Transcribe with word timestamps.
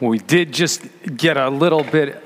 We 0.00 0.18
did 0.18 0.52
just 0.52 0.82
get 1.16 1.36
a 1.36 1.50
little 1.50 1.82
bit 1.82 2.22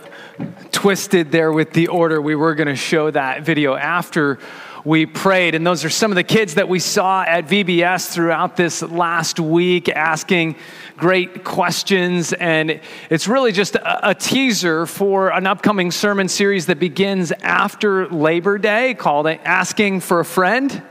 twisted 0.73 1.33
there 1.33 1.51
with 1.51 1.73
the 1.73 1.89
order. 1.89 2.21
We 2.21 2.35
were 2.35 2.55
going 2.55 2.69
to 2.69 2.77
show 2.77 3.11
that 3.11 3.45
video 3.45 3.75
after 3.75 4.39
we 4.85 5.07
prayed. 5.07 5.55
And 5.55 5.67
those 5.67 5.83
are 5.83 5.89
some 5.89 6.11
of 6.11 6.17
the 6.17 6.25
kids 6.25 6.55
that 6.55 6.69
we 6.69 6.79
saw 6.81 7.23
at 7.23 7.47
VBS 7.47 8.13
throughout 8.13 8.57
this 8.57 8.83
last 8.83 9.41
week 9.41 9.89
asking 9.89 10.57
great 10.99 11.45
questions. 11.45 12.35
And 12.35 12.79
it's 13.09 13.27
really 13.27 13.53
just 13.53 13.77
a, 13.77 14.11
a, 14.11 14.15
teaser 14.15 14.85
for 14.85 15.33
an 15.33 15.47
upcoming 15.47 15.93
sermon 15.93 16.29
series 16.29 16.67
that 16.67 16.79
begins 16.79 17.33
after 17.33 18.07
Labor 18.09 18.59
Day 18.59 18.93
called 18.93 19.27
Asking 19.29 20.01
for 20.01 20.21
a 20.21 20.25
Friend. 20.27 20.83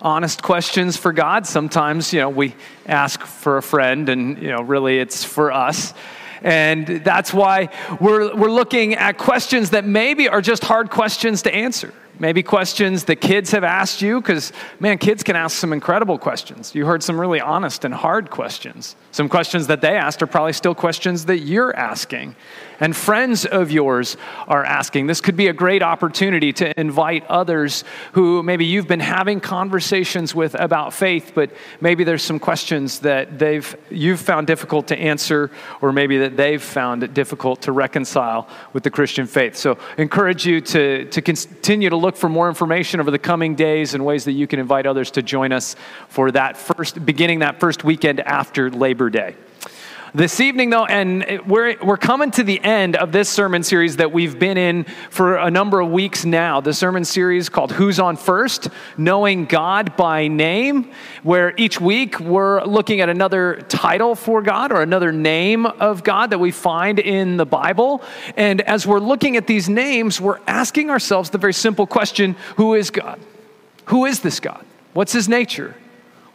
Honest 0.00 0.42
questions 0.44 0.96
for 0.96 1.12
God. 1.12 1.44
Sometimes, 1.44 2.12
you 2.12 2.20
know, 2.20 2.28
we 2.28 2.54
ask 2.86 3.20
for 3.20 3.56
a 3.56 3.62
friend, 3.62 4.08
and, 4.08 4.40
you 4.40 4.48
know, 4.48 4.62
really 4.62 5.00
it's 5.00 5.24
for 5.24 5.50
us. 5.50 5.92
And 6.40 6.86
that's 6.86 7.34
why 7.34 7.70
we're, 8.00 8.32
we're 8.36 8.50
looking 8.50 8.94
at 8.94 9.18
questions 9.18 9.70
that 9.70 9.84
maybe 9.84 10.28
are 10.28 10.40
just 10.40 10.62
hard 10.62 10.90
questions 10.90 11.42
to 11.42 11.54
answer. 11.54 11.92
Maybe 12.20 12.42
questions 12.42 13.04
that 13.04 13.16
kids 13.16 13.52
have 13.52 13.64
asked 13.64 14.02
you, 14.02 14.20
because 14.20 14.52
man, 14.80 14.98
kids 14.98 15.22
can 15.22 15.36
ask 15.36 15.56
some 15.56 15.72
incredible 15.72 16.18
questions. 16.18 16.74
You 16.74 16.84
heard 16.84 17.02
some 17.02 17.20
really 17.20 17.40
honest 17.40 17.84
and 17.84 17.94
hard 17.94 18.30
questions. 18.30 18.96
Some 19.12 19.28
questions 19.28 19.68
that 19.68 19.80
they 19.80 19.96
asked 19.96 20.22
are 20.22 20.26
probably 20.26 20.52
still 20.52 20.74
questions 20.74 21.26
that 21.26 21.38
you're 21.38 21.74
asking 21.76 22.34
and 22.80 22.94
friends 22.94 23.44
of 23.44 23.70
yours 23.70 24.16
are 24.46 24.64
asking. 24.64 25.06
This 25.06 25.20
could 25.20 25.36
be 25.36 25.48
a 25.48 25.52
great 25.52 25.82
opportunity 25.82 26.52
to 26.54 26.78
invite 26.78 27.26
others 27.26 27.84
who 28.12 28.42
maybe 28.42 28.64
you've 28.64 28.86
been 28.86 29.00
having 29.00 29.40
conversations 29.40 30.34
with 30.34 30.54
about 30.54 30.92
faith, 30.92 31.32
but 31.34 31.50
maybe 31.80 32.04
there's 32.04 32.22
some 32.22 32.38
questions 32.38 33.00
that 33.00 33.38
they've 33.38 33.76
you've 33.90 34.20
found 34.20 34.46
difficult 34.46 34.88
to 34.88 34.98
answer, 34.98 35.50
or 35.80 35.92
maybe 35.92 36.18
that 36.18 36.36
they've 36.36 36.62
found 36.62 37.02
it 37.02 37.14
difficult 37.14 37.62
to 37.62 37.72
reconcile 37.72 38.48
with 38.72 38.82
the 38.82 38.90
Christian 38.90 39.26
faith. 39.26 39.56
So 39.56 39.78
encourage 39.96 40.46
you 40.46 40.60
to, 40.60 41.04
to 41.06 41.22
continue 41.22 41.90
to 41.90 41.96
look 41.96 42.07
for 42.16 42.28
more 42.28 42.48
information 42.48 43.00
over 43.00 43.10
the 43.10 43.18
coming 43.18 43.54
days 43.54 43.94
and 43.94 44.04
ways 44.04 44.24
that 44.24 44.32
you 44.32 44.46
can 44.46 44.58
invite 44.58 44.86
others 44.86 45.10
to 45.12 45.22
join 45.22 45.52
us 45.52 45.76
for 46.08 46.30
that 46.32 46.56
first 46.56 47.04
beginning 47.04 47.40
that 47.40 47.60
first 47.60 47.84
weekend 47.84 48.20
after 48.20 48.70
Labor 48.70 49.10
Day. 49.10 49.36
This 50.14 50.40
evening, 50.40 50.70
though, 50.70 50.86
and 50.86 51.42
we're, 51.46 51.76
we're 51.82 51.98
coming 51.98 52.30
to 52.30 52.42
the 52.42 52.58
end 52.64 52.96
of 52.96 53.12
this 53.12 53.28
sermon 53.28 53.62
series 53.62 53.96
that 53.96 54.10
we've 54.10 54.38
been 54.38 54.56
in 54.56 54.84
for 55.10 55.36
a 55.36 55.50
number 55.50 55.80
of 55.80 55.90
weeks 55.90 56.24
now. 56.24 56.62
The 56.62 56.72
sermon 56.72 57.04
series 57.04 57.50
called 57.50 57.72
Who's 57.72 58.00
on 58.00 58.16
First? 58.16 58.70
Knowing 58.96 59.44
God 59.44 59.98
by 59.98 60.28
Name, 60.28 60.92
where 61.22 61.52
each 61.58 61.78
week 61.78 62.20
we're 62.20 62.64
looking 62.64 63.02
at 63.02 63.10
another 63.10 63.60
title 63.68 64.14
for 64.14 64.40
God 64.40 64.72
or 64.72 64.80
another 64.80 65.12
name 65.12 65.66
of 65.66 66.02
God 66.04 66.30
that 66.30 66.38
we 66.38 66.52
find 66.52 66.98
in 66.98 67.36
the 67.36 67.46
Bible. 67.46 68.02
And 68.34 68.62
as 68.62 68.86
we're 68.86 69.00
looking 69.00 69.36
at 69.36 69.46
these 69.46 69.68
names, 69.68 70.22
we're 70.22 70.40
asking 70.46 70.88
ourselves 70.88 71.28
the 71.28 71.38
very 71.38 71.52
simple 71.52 71.86
question 71.86 72.34
Who 72.56 72.74
is 72.74 72.88
God? 72.88 73.20
Who 73.86 74.06
is 74.06 74.20
this 74.20 74.40
God? 74.40 74.64
What's 74.94 75.12
his 75.12 75.28
nature? 75.28 75.76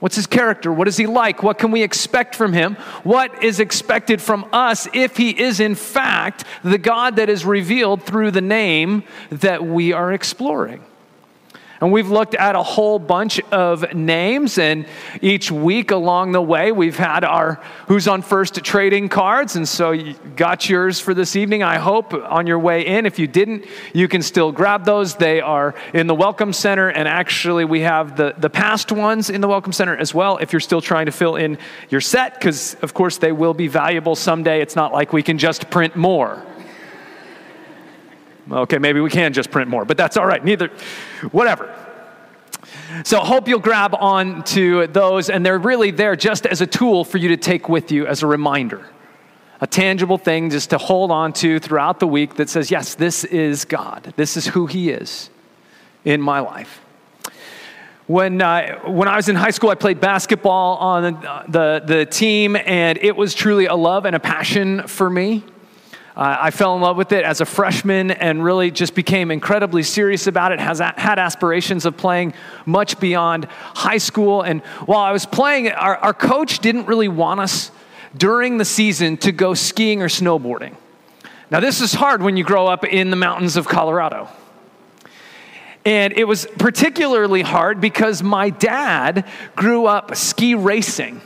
What's 0.04 0.18
his 0.18 0.28
character? 0.28 0.74
What 0.74 0.90
is 0.90 0.98
he 0.98 1.08
like? 1.08 1.44
What 1.44 1.58
can 1.58 1.72
we 1.72 1.82
expect 1.82 2.36
from 2.36 2.52
him? 2.52 2.76
What 3.04 3.42
is 3.42 3.62
expected 3.62 4.22
from 4.22 4.46
us 4.52 4.86
if 4.92 5.16
he 5.16 5.30
is, 5.30 5.62
in 5.62 5.76
fact, 5.76 6.44
the 6.62 6.78
God 6.78 7.16
that 7.16 7.30
is 7.30 7.46
revealed 7.46 8.04
through 8.04 8.32
the 8.32 8.42
name 8.42 9.04
that 9.30 9.64
we 9.64 9.94
are 9.94 10.12
exploring? 10.12 10.84
And 11.84 11.92
we've 11.92 12.10
looked 12.10 12.34
at 12.34 12.56
a 12.56 12.64
whole 12.64 12.98
bunch 12.98 13.42
of 13.52 13.94
names, 13.94 14.58
and 14.58 14.86
each 15.22 15.52
week 15.52 15.92
along 15.92 16.32
the 16.32 16.42
way, 16.42 16.72
we've 16.72 16.96
had 16.96 17.26
our 17.26 17.62
Who's 17.90 18.08
on 18.08 18.22
First 18.22 18.56
trading 18.64 19.10
cards. 19.10 19.58
And 19.58 19.68
so 19.68 19.92
you 19.92 20.14
got 20.38 20.70
yours 20.70 21.02
for 21.02 21.14
this 21.14 21.36
evening, 21.36 21.62
I 21.62 21.80
hope, 21.80 22.14
on 22.14 22.48
your 22.48 22.58
way 22.58 22.86
in. 22.86 23.06
If 23.06 23.20
you 23.20 23.28
didn't, 23.28 23.66
you 23.92 24.08
can 24.08 24.22
still 24.22 24.54
grab 24.54 24.86
those. 24.86 25.16
They 25.16 25.42
are 25.42 25.76
in 25.94 26.08
the 26.08 26.16
Welcome 26.16 26.54
Center, 26.54 26.88
and 26.88 27.06
actually, 27.06 27.66
we 27.66 27.82
have 27.82 28.16
the, 28.16 28.34
the 28.38 28.50
past 28.50 28.94
ones 28.94 29.30
in 29.30 29.42
the 29.42 29.50
Welcome 29.50 29.74
Center 29.74 29.98
as 29.98 30.14
well 30.14 30.38
if 30.38 30.54
you're 30.54 30.62
still 30.62 30.80
trying 30.80 31.08
to 31.08 31.12
fill 31.12 31.36
in 31.36 31.58
your 31.90 32.00
set, 32.00 32.36
because 32.36 32.76
of 32.76 32.94
course, 32.94 33.18
they 33.18 33.34
will 33.34 33.54
be 33.54 33.68
valuable 33.68 34.16
someday. 34.16 34.62
It's 34.62 34.78
not 34.78 34.94
like 34.94 35.12
we 35.12 35.22
can 35.22 35.38
just 35.38 35.70
print 35.70 35.98
more. 35.98 36.46
Okay, 38.52 38.78
maybe 38.78 39.00
we 39.00 39.10
can 39.10 39.34
just 39.34 39.52
print 39.52 39.70
more, 39.70 39.86
but 39.86 39.98
that's 39.98 40.18
all 40.18 40.26
right. 40.26 40.44
Neither, 40.44 40.70
whatever. 41.32 41.74
So, 43.04 43.20
hope 43.20 43.48
you'll 43.48 43.60
grab 43.60 43.96
on 43.96 44.44
to 44.46 44.88
those, 44.88 45.30
and 45.30 45.46
they're 45.46 45.58
really 45.58 45.92
there 45.92 46.16
just 46.16 46.46
as 46.46 46.62
a 46.62 46.68
tool 46.68 47.04
for 47.04 47.18
you 47.18 47.30
to 47.30 47.38
take 47.38 47.70
with 47.70 47.92
you 47.92 48.06
as 48.06 48.24
a 48.24 48.28
reminder. 48.28 48.86
A 49.62 49.68
tangible 49.68 50.18
thing 50.18 50.50
just 50.50 50.72
to 50.72 50.78
hold 50.78 51.10
on 51.10 51.34
to 51.34 51.60
throughout 51.60 52.00
the 52.00 52.08
week 52.08 52.36
that 52.36 52.50
says, 52.50 52.70
yes, 52.70 52.96
this 52.96 53.24
is 53.24 53.66
God. 53.66 54.14
This 54.18 54.36
is 54.36 54.48
who 54.48 54.68
He 54.68 54.90
is 54.90 55.30
in 56.04 56.22
my 56.22 56.40
life. 56.40 56.82
When, 58.08 58.42
uh, 58.42 58.80
when 58.90 59.08
I 59.08 59.16
was 59.16 59.30
in 59.30 59.36
high 59.36 59.52
school, 59.52 59.70
I 59.70 59.76
played 59.76 60.02
basketball 60.02 60.76
on 60.78 61.04
the, 61.04 61.44
the, 61.48 61.84
the 61.86 62.06
team, 62.06 62.58
and 62.58 63.00
it 63.02 63.16
was 63.16 63.34
truly 63.34 63.68
a 63.68 63.76
love 63.76 64.06
and 64.06 64.16
a 64.16 64.20
passion 64.20 64.88
for 64.88 65.10
me. 65.10 65.44
Uh, 66.16 66.38
I 66.42 66.52
fell 66.52 66.76
in 66.76 66.82
love 66.82 66.96
with 66.96 67.12
it 67.12 67.24
as 67.24 67.42
a 67.42 67.46
freshman 67.46 68.12
and 68.12 68.44
really 68.44 68.70
just 68.70 68.94
became 68.94 69.32
incredibly 69.32 69.82
serious 69.82 70.28
about 70.28 70.52
it. 70.52 70.60
Has 70.60 70.80
had 70.80 71.18
aspirations 71.18 71.86
of 71.86 71.98
playing 71.98 72.34
much 72.68 73.00
beyond 73.00 73.46
high 73.46 73.98
school. 73.98 74.44
And 74.44 74.62
while 74.86 75.00
I 75.00 75.12
was 75.12 75.26
playing, 75.26 75.70
our, 75.70 75.98
our 75.98 76.14
coach 76.14 76.60
didn't 76.60 76.86
really 76.86 77.08
want 77.08 77.40
us 77.40 77.72
during 78.16 78.60
the 78.60 78.66
season 78.66 79.18
to 79.18 79.32
go 79.32 79.56
skiing 79.56 80.04
or 80.04 80.08
snowboarding. 80.08 80.76
Now, 81.50 81.60
this 81.60 81.82
is 81.82 81.94
hard 81.94 82.22
when 82.22 82.38
you 82.38 82.44
grow 82.44 82.68
up 82.68 82.86
in 82.86 83.10
the 83.10 83.16
mountains 83.16 83.58
of 83.58 83.68
Colorado. 83.68 84.28
And 85.86 86.14
it 86.14 86.26
was 86.26 86.48
particularly 86.58 87.42
hard 87.42 87.82
because 87.82 88.24
my 88.24 88.50
dad 88.52 89.28
grew 89.56 89.86
up 89.86 90.16
ski 90.16 90.56
racing. 90.56 91.22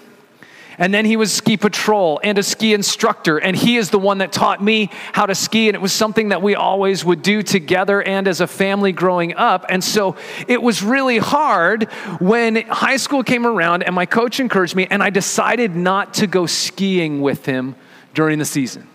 And 0.80 0.94
then 0.94 1.06
he 1.06 1.18
was 1.18 1.34
ski 1.34 1.58
patrol 1.58 2.20
and 2.24 2.38
a 2.38 2.44
ski 2.44 2.74
instructor. 2.74 3.40
And 3.40 3.56
he 3.56 3.78
is 3.78 3.90
the 3.90 3.98
one 3.98 4.20
that 4.20 4.32
taught 4.32 4.64
me 4.64 4.92
how 5.12 5.26
to 5.26 5.34
ski. 5.34 5.70
And 5.70 5.76
it 5.76 5.82
was 5.82 5.92
something 5.92 6.30
that 6.30 6.44
we 6.44 6.54
always 6.54 7.04
would 7.04 7.24
do 7.24 7.42
together 7.42 8.02
and 8.04 8.28
as 8.28 8.42
a 8.42 8.48
family 8.48 8.92
growing 8.92 9.34
up. 9.36 9.66
And 9.70 9.84
so 9.84 10.16
it 10.48 10.62
was 10.62 10.84
really 10.84 11.18
hard 11.18 11.86
when 12.20 12.58
high 12.68 12.98
school 12.98 13.24
came 13.24 13.48
around 13.48 13.84
and 13.84 13.96
my 13.96 14.06
coach 14.06 14.40
encouraged 14.40 14.76
me, 14.76 14.86
and 14.90 15.02
I 15.02 15.10
decided 15.10 15.76
not 15.76 16.14
to 16.16 16.28
go 16.28 16.46
skiing 16.46 17.22
with 17.22 17.46
him 17.46 17.76
during 18.14 18.38
the 18.38 18.46
season. 18.46 18.88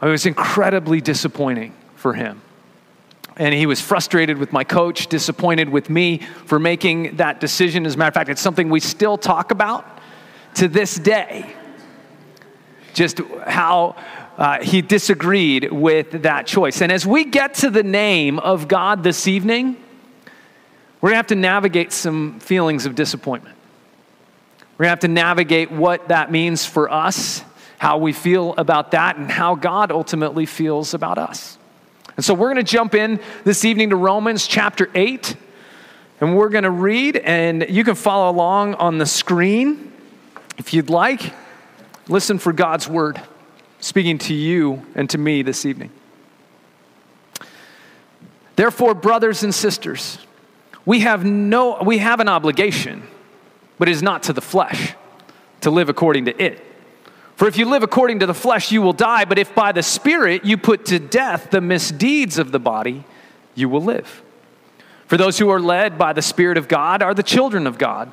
It 0.00 0.06
was 0.06 0.24
incredibly 0.24 1.00
disappointing 1.00 1.74
for 1.96 2.14
him. 2.14 2.42
And 3.36 3.54
he 3.54 3.66
was 3.66 3.80
frustrated 3.80 4.38
with 4.38 4.52
my 4.52 4.64
coach, 4.64 5.08
disappointed 5.08 5.68
with 5.68 5.90
me 5.90 6.18
for 6.44 6.58
making 6.58 7.16
that 7.16 7.40
decision. 7.40 7.86
As 7.86 7.94
a 7.94 7.98
matter 7.98 8.08
of 8.08 8.14
fact, 8.14 8.30
it's 8.30 8.40
something 8.40 8.68
we 8.68 8.80
still 8.80 9.18
talk 9.18 9.50
about 9.50 9.99
to 10.54 10.68
this 10.68 10.94
day. 10.96 11.54
Just 12.92 13.20
how 13.46 13.96
uh, 14.36 14.62
he 14.62 14.82
disagreed 14.82 15.70
with 15.70 16.22
that 16.22 16.46
choice. 16.46 16.80
And 16.80 16.90
as 16.90 17.06
we 17.06 17.24
get 17.24 17.54
to 17.56 17.70
the 17.70 17.82
name 17.82 18.38
of 18.38 18.68
God 18.68 19.02
this 19.02 19.28
evening, 19.28 19.76
we're 21.00 21.10
going 21.10 21.14
to 21.14 21.18
have 21.18 21.26
to 21.28 21.34
navigate 21.34 21.92
some 21.92 22.40
feelings 22.40 22.86
of 22.86 22.94
disappointment. 22.94 23.56
We're 24.76 24.84
going 24.84 24.88
to 24.88 24.90
have 24.90 25.00
to 25.00 25.08
navigate 25.08 25.70
what 25.70 26.08
that 26.08 26.32
means 26.32 26.64
for 26.64 26.90
us, 26.90 27.44
how 27.78 27.98
we 27.98 28.12
feel 28.12 28.54
about 28.56 28.92
that, 28.92 29.16
and 29.16 29.30
how 29.30 29.54
God 29.54 29.92
ultimately 29.92 30.46
feels 30.46 30.94
about 30.94 31.18
us. 31.18 31.58
And 32.16 32.24
so 32.24 32.34
we're 32.34 32.52
going 32.52 32.64
to 32.64 32.70
jump 32.70 32.94
in 32.94 33.20
this 33.44 33.64
evening 33.64 33.90
to 33.90 33.96
Romans 33.96 34.46
chapter 34.46 34.90
8, 34.94 35.36
and 36.20 36.36
we're 36.36 36.48
going 36.48 36.64
to 36.64 36.70
read, 36.70 37.16
and 37.16 37.66
you 37.68 37.84
can 37.84 37.94
follow 37.94 38.30
along 38.30 38.74
on 38.74 38.98
the 38.98 39.06
screen. 39.06 39.89
If 40.60 40.74
you'd 40.74 40.90
like, 40.90 41.32
listen 42.06 42.38
for 42.38 42.52
God's 42.52 42.86
word 42.86 43.18
speaking 43.78 44.18
to 44.18 44.34
you 44.34 44.84
and 44.94 45.08
to 45.08 45.16
me 45.16 45.40
this 45.40 45.64
evening. 45.64 45.90
Therefore, 48.56 48.92
brothers 48.92 49.42
and 49.42 49.54
sisters, 49.54 50.18
we 50.84 51.00
have, 51.00 51.24
no, 51.24 51.82
we 51.82 51.96
have 51.96 52.20
an 52.20 52.28
obligation, 52.28 53.04
but 53.78 53.88
it 53.88 53.92
is 53.92 54.02
not 54.02 54.24
to 54.24 54.34
the 54.34 54.42
flesh, 54.42 54.94
to 55.62 55.70
live 55.70 55.88
according 55.88 56.26
to 56.26 56.38
it. 56.38 56.62
For 57.36 57.48
if 57.48 57.56
you 57.56 57.64
live 57.64 57.82
according 57.82 58.18
to 58.18 58.26
the 58.26 58.34
flesh, 58.34 58.70
you 58.70 58.82
will 58.82 58.92
die, 58.92 59.24
but 59.24 59.38
if 59.38 59.54
by 59.54 59.72
the 59.72 59.82
Spirit 59.82 60.44
you 60.44 60.58
put 60.58 60.84
to 60.84 60.98
death 60.98 61.50
the 61.50 61.62
misdeeds 61.62 62.38
of 62.38 62.52
the 62.52 62.60
body, 62.60 63.04
you 63.54 63.70
will 63.70 63.80
live. 63.80 64.22
For 65.06 65.16
those 65.16 65.38
who 65.38 65.48
are 65.48 65.58
led 65.58 65.96
by 65.96 66.12
the 66.12 66.20
Spirit 66.20 66.58
of 66.58 66.68
God 66.68 67.02
are 67.02 67.14
the 67.14 67.22
children 67.22 67.66
of 67.66 67.78
God. 67.78 68.12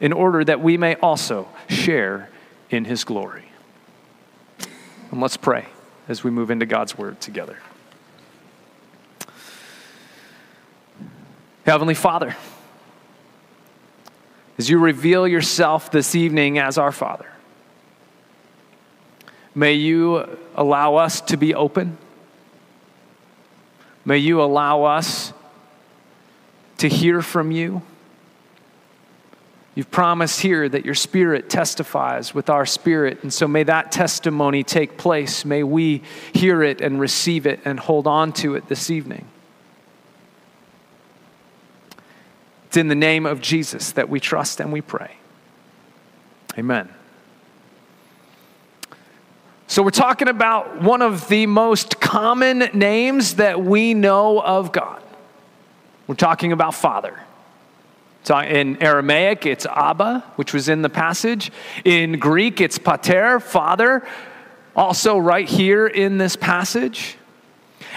in 0.00 0.12
order 0.12 0.44
that 0.44 0.60
we 0.60 0.76
may 0.76 0.94
also 0.96 1.48
share 1.68 2.30
in 2.70 2.84
his 2.84 3.04
glory. 3.04 3.44
And 5.10 5.20
let's 5.20 5.36
pray 5.36 5.66
as 6.08 6.24
we 6.24 6.30
move 6.30 6.50
into 6.50 6.66
God's 6.66 6.96
word 6.96 7.20
together. 7.20 7.58
Heavenly 11.66 11.94
Father, 11.94 12.36
as 14.58 14.70
you 14.70 14.78
reveal 14.78 15.28
yourself 15.28 15.90
this 15.90 16.14
evening 16.14 16.58
as 16.58 16.78
our 16.78 16.92
Father, 16.92 17.26
May 19.54 19.74
you 19.74 20.38
allow 20.54 20.96
us 20.96 21.20
to 21.22 21.36
be 21.36 21.54
open. 21.54 21.98
May 24.04 24.18
you 24.18 24.40
allow 24.42 24.84
us 24.84 25.32
to 26.78 26.88
hear 26.88 27.20
from 27.20 27.50
you. 27.50 27.82
You've 29.80 29.90
promised 29.90 30.42
here 30.42 30.68
that 30.68 30.84
your 30.84 30.94
spirit 30.94 31.48
testifies 31.48 32.34
with 32.34 32.50
our 32.50 32.66
spirit, 32.66 33.22
and 33.22 33.32
so 33.32 33.48
may 33.48 33.62
that 33.62 33.90
testimony 33.90 34.62
take 34.62 34.98
place. 34.98 35.42
May 35.46 35.62
we 35.62 36.02
hear 36.34 36.62
it 36.62 36.82
and 36.82 37.00
receive 37.00 37.46
it 37.46 37.60
and 37.64 37.80
hold 37.80 38.06
on 38.06 38.34
to 38.34 38.56
it 38.56 38.68
this 38.68 38.90
evening. 38.90 39.26
It's 42.66 42.76
in 42.76 42.88
the 42.88 42.94
name 42.94 43.24
of 43.24 43.40
Jesus 43.40 43.92
that 43.92 44.10
we 44.10 44.20
trust 44.20 44.60
and 44.60 44.70
we 44.70 44.82
pray. 44.82 45.16
Amen. 46.58 46.90
So, 49.66 49.82
we're 49.82 49.88
talking 49.92 50.28
about 50.28 50.82
one 50.82 51.00
of 51.00 51.26
the 51.28 51.46
most 51.46 52.02
common 52.02 52.68
names 52.74 53.36
that 53.36 53.62
we 53.62 53.94
know 53.94 54.42
of 54.42 54.72
God. 54.72 55.02
We're 56.06 56.16
talking 56.16 56.52
about 56.52 56.74
Father. 56.74 57.18
In 58.28 58.82
Aramaic, 58.82 59.46
it's 59.46 59.66
Abba, 59.66 60.24
which 60.36 60.52
was 60.52 60.68
in 60.68 60.82
the 60.82 60.88
passage. 60.88 61.50
In 61.84 62.18
Greek, 62.18 62.60
it's 62.60 62.78
Pater, 62.78 63.40
Father, 63.40 64.06
also 64.76 65.18
right 65.18 65.48
here 65.48 65.86
in 65.86 66.18
this 66.18 66.36
passage. 66.36 67.16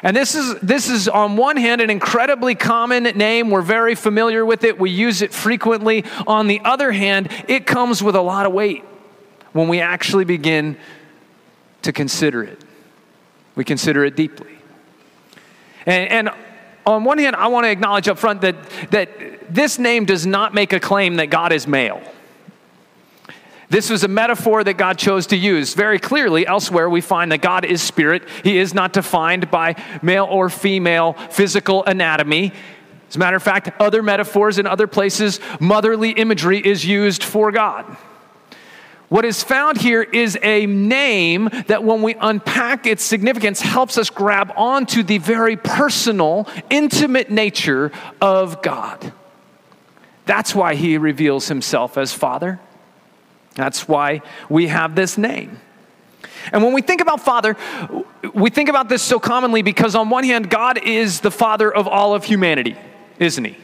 And 0.01 0.15
this 0.15 0.35
is, 0.35 0.59
this 0.61 0.89
is, 0.89 1.07
on 1.07 1.37
one 1.37 1.55
hand, 1.55 1.81
an 1.81 1.89
incredibly 1.89 2.55
common 2.55 3.03
name. 3.03 3.49
We're 3.49 3.61
very 3.61 3.95
familiar 3.95 4.45
with 4.45 4.63
it, 4.63 4.79
we 4.79 4.89
use 4.89 5.21
it 5.21 5.33
frequently. 5.33 6.03
On 6.25 6.47
the 6.47 6.61
other 6.63 6.91
hand, 6.91 7.29
it 7.47 7.65
comes 7.65 8.01
with 8.01 8.15
a 8.15 8.21
lot 8.21 8.45
of 8.45 8.53
weight 8.53 8.83
when 9.51 9.67
we 9.67 9.81
actually 9.81 10.25
begin 10.25 10.77
to 11.83 11.93
consider 11.93 12.43
it. 12.43 12.63
We 13.55 13.63
consider 13.63 14.03
it 14.03 14.15
deeply. 14.15 14.57
And, 15.85 16.27
and 16.27 16.35
on 16.85 17.03
one 17.03 17.17
hand, 17.17 17.35
I 17.35 17.47
want 17.47 17.65
to 17.65 17.71
acknowledge 17.71 18.07
up 18.07 18.17
front 18.17 18.41
that, 18.41 18.55
that 18.91 19.53
this 19.53 19.79
name 19.79 20.05
does 20.05 20.25
not 20.25 20.53
make 20.53 20.73
a 20.73 20.79
claim 20.79 21.15
that 21.15 21.27
God 21.27 21.51
is 21.51 21.67
male. 21.67 22.01
This 23.69 23.89
was 23.89 24.03
a 24.03 24.07
metaphor 24.07 24.63
that 24.63 24.73
God 24.73 24.99
chose 24.99 25.25
to 25.27 25.35
use. 25.35 25.73
Very 25.73 25.97
clearly, 25.97 26.45
elsewhere, 26.45 26.89
we 26.89 27.01
find 27.01 27.31
that 27.31 27.41
God 27.41 27.65
is 27.65 27.81
spirit. 27.81 28.23
He 28.43 28.57
is 28.57 28.73
not 28.73 28.93
defined 28.93 29.49
by 29.49 29.75
male 30.03 30.25
or 30.25 30.49
female 30.49 31.13
physical 31.13 31.83
anatomy. 31.85 32.53
As 33.09 33.15
a 33.15 33.19
matter 33.19 33.37
of 33.37 33.43
fact, 33.43 33.71
other 33.79 34.03
metaphors 34.03 34.59
in 34.59 34.67
other 34.67 34.85
places, 34.85 35.39
motherly 35.59 36.11
imagery 36.11 36.59
is 36.59 36.85
used 36.85 37.23
for 37.23 37.51
God. 37.51 37.97
What 39.13 39.25
is 39.25 39.43
found 39.43 39.77
here 39.77 40.01
is 40.01 40.39
a 40.41 40.65
name 40.65 41.47
that, 41.67 41.83
when 41.83 42.01
we 42.01 42.15
unpack 42.15 42.87
its 42.87 43.03
significance, 43.03 43.61
helps 43.61 43.99
us 43.99 44.09
grab 44.09 44.51
onto 44.57 45.03
the 45.03 45.19
very 45.19 45.55
personal, 45.55 46.47
intimate 46.71 47.29
nature 47.29 47.91
of 48.19 48.63
God. 48.63 49.13
That's 50.25 50.55
why 50.55 50.73
he 50.73 50.97
reveals 50.97 51.47
himself 51.47 51.95
as 51.95 52.11
Father. 52.11 52.59
That's 53.53 53.87
why 53.87 54.23
we 54.49 54.65
have 54.69 54.95
this 54.95 55.15
name. 55.15 55.59
And 56.51 56.63
when 56.63 56.73
we 56.73 56.81
think 56.81 56.99
about 56.99 57.21
Father, 57.21 57.55
we 58.33 58.49
think 58.49 58.67
about 58.67 58.89
this 58.89 59.03
so 59.03 59.19
commonly 59.19 59.61
because, 59.61 59.93
on 59.93 60.09
one 60.09 60.23
hand, 60.23 60.49
God 60.49 60.79
is 60.79 61.19
the 61.19 61.29
Father 61.29 61.71
of 61.71 61.87
all 61.87 62.15
of 62.15 62.23
humanity, 62.23 62.75
isn't 63.19 63.45
He? 63.45 63.51
I 63.51 63.57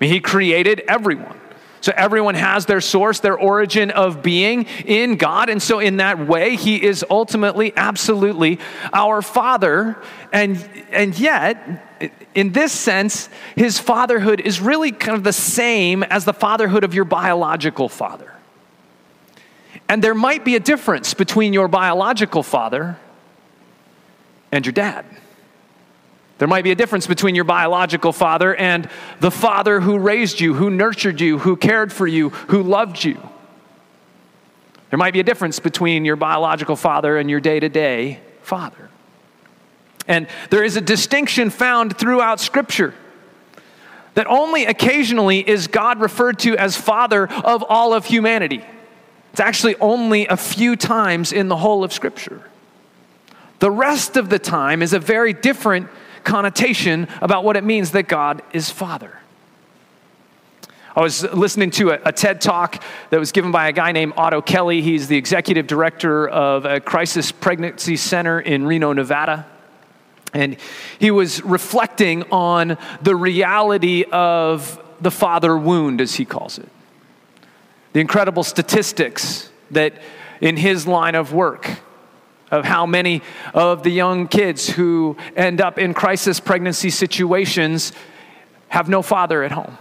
mean, 0.00 0.10
He 0.10 0.20
created 0.20 0.80
everyone. 0.88 1.38
So 1.80 1.92
everyone 1.96 2.34
has 2.34 2.66
their 2.66 2.80
source, 2.80 3.20
their 3.20 3.38
origin 3.38 3.90
of 3.90 4.22
being 4.22 4.64
in 4.84 5.16
God. 5.16 5.48
And 5.48 5.62
so, 5.62 5.78
in 5.78 5.98
that 5.98 6.26
way, 6.26 6.56
He 6.56 6.82
is 6.82 7.04
ultimately, 7.08 7.72
absolutely 7.76 8.58
our 8.92 9.22
Father. 9.22 9.96
And, 10.32 10.68
and 10.90 11.18
yet, 11.18 12.12
in 12.34 12.52
this 12.52 12.72
sense, 12.72 13.28
His 13.56 13.78
fatherhood 13.78 14.40
is 14.40 14.60
really 14.60 14.92
kind 14.92 15.16
of 15.16 15.24
the 15.24 15.32
same 15.32 16.02
as 16.02 16.24
the 16.24 16.32
fatherhood 16.32 16.84
of 16.84 16.94
your 16.94 17.04
biological 17.04 17.88
father. 17.88 18.32
And 19.88 20.02
there 20.04 20.14
might 20.14 20.44
be 20.44 20.54
a 20.54 20.60
difference 20.60 21.14
between 21.14 21.52
your 21.52 21.68
biological 21.68 22.42
father 22.42 22.98
and 24.52 24.66
your 24.66 24.72
dad. 24.72 25.06
There 26.38 26.48
might 26.48 26.64
be 26.64 26.70
a 26.70 26.76
difference 26.76 27.06
between 27.06 27.34
your 27.34 27.44
biological 27.44 28.12
father 28.12 28.54
and 28.54 28.88
the 29.20 29.30
father 29.30 29.80
who 29.80 29.98
raised 29.98 30.40
you, 30.40 30.54
who 30.54 30.70
nurtured 30.70 31.20
you, 31.20 31.38
who 31.38 31.56
cared 31.56 31.92
for 31.92 32.06
you, 32.06 32.30
who 32.30 32.62
loved 32.62 33.04
you. 33.04 33.20
There 34.90 34.98
might 34.98 35.12
be 35.12 35.20
a 35.20 35.24
difference 35.24 35.58
between 35.58 36.04
your 36.04 36.16
biological 36.16 36.76
father 36.76 37.18
and 37.18 37.28
your 37.28 37.40
day 37.40 37.60
to 37.60 37.68
day 37.68 38.20
father. 38.42 38.88
And 40.06 40.28
there 40.50 40.64
is 40.64 40.76
a 40.76 40.80
distinction 40.80 41.50
found 41.50 41.98
throughout 41.98 42.40
Scripture 42.40 42.94
that 44.14 44.26
only 44.26 44.64
occasionally 44.64 45.46
is 45.46 45.66
God 45.66 46.00
referred 46.00 46.38
to 46.40 46.56
as 46.56 46.76
Father 46.76 47.28
of 47.28 47.62
all 47.68 47.92
of 47.92 48.06
humanity. 48.06 48.64
It's 49.32 49.40
actually 49.40 49.76
only 49.76 50.26
a 50.26 50.36
few 50.36 50.76
times 50.76 51.32
in 51.32 51.48
the 51.48 51.56
whole 51.56 51.84
of 51.84 51.92
Scripture. 51.92 52.42
The 53.58 53.70
rest 53.70 54.16
of 54.16 54.30
the 54.30 54.38
time 54.38 54.82
is 54.82 54.92
a 54.92 54.98
very 54.98 55.32
different 55.32 55.88
connotation 56.24 57.08
about 57.20 57.44
what 57.44 57.56
it 57.56 57.64
means 57.64 57.92
that 57.92 58.08
God 58.08 58.42
is 58.52 58.70
Father. 58.70 59.18
I 60.96 61.00
was 61.00 61.22
listening 61.22 61.70
to 61.72 61.90
a, 61.90 62.00
a, 62.06 62.12
TED 62.12 62.40
talk 62.40 62.82
that 63.10 63.20
was 63.20 63.30
given 63.30 63.52
by 63.52 63.68
a 63.68 63.72
guy 63.72 63.92
named 63.92 64.14
Otto 64.16 64.42
Kelly. 64.42 64.82
He's 64.82 65.06
the 65.06 65.16
executive 65.16 65.68
director 65.68 66.28
of 66.28 66.64
a 66.64 66.80
crisis 66.80 67.30
pregnancy 67.30 67.96
center 67.96 68.40
in 68.40 68.66
Reno, 68.66 68.92
Nevada. 68.92 69.46
And 70.34 70.56
he 70.98 71.12
was 71.12 71.42
reflecting 71.44 72.24
on 72.32 72.78
the 73.00 73.14
reality 73.14 74.04
of 74.10 74.82
the 75.00 75.12
father 75.12 75.56
wound, 75.56 76.00
as 76.00 76.16
he 76.16 76.24
calls 76.24 76.58
it. 76.58 76.68
The 77.92 78.00
incredible 78.00 78.42
statistics 78.42 79.50
that 79.70 79.94
in 80.40 80.56
his 80.56 80.86
line 80.86 81.14
of 81.14 81.32
work, 81.32 81.78
of 82.50 82.64
how 82.64 82.86
many 82.86 83.22
of 83.54 83.82
the 83.82 83.90
young 83.90 84.28
kids 84.28 84.68
who 84.68 85.16
end 85.36 85.60
up 85.60 85.78
in 85.78 85.94
crisis 85.94 86.40
pregnancy 86.40 86.90
situations 86.90 87.92
have 88.68 88.88
no 88.88 89.02
father 89.02 89.42
at 89.42 89.52
home. 89.52 89.78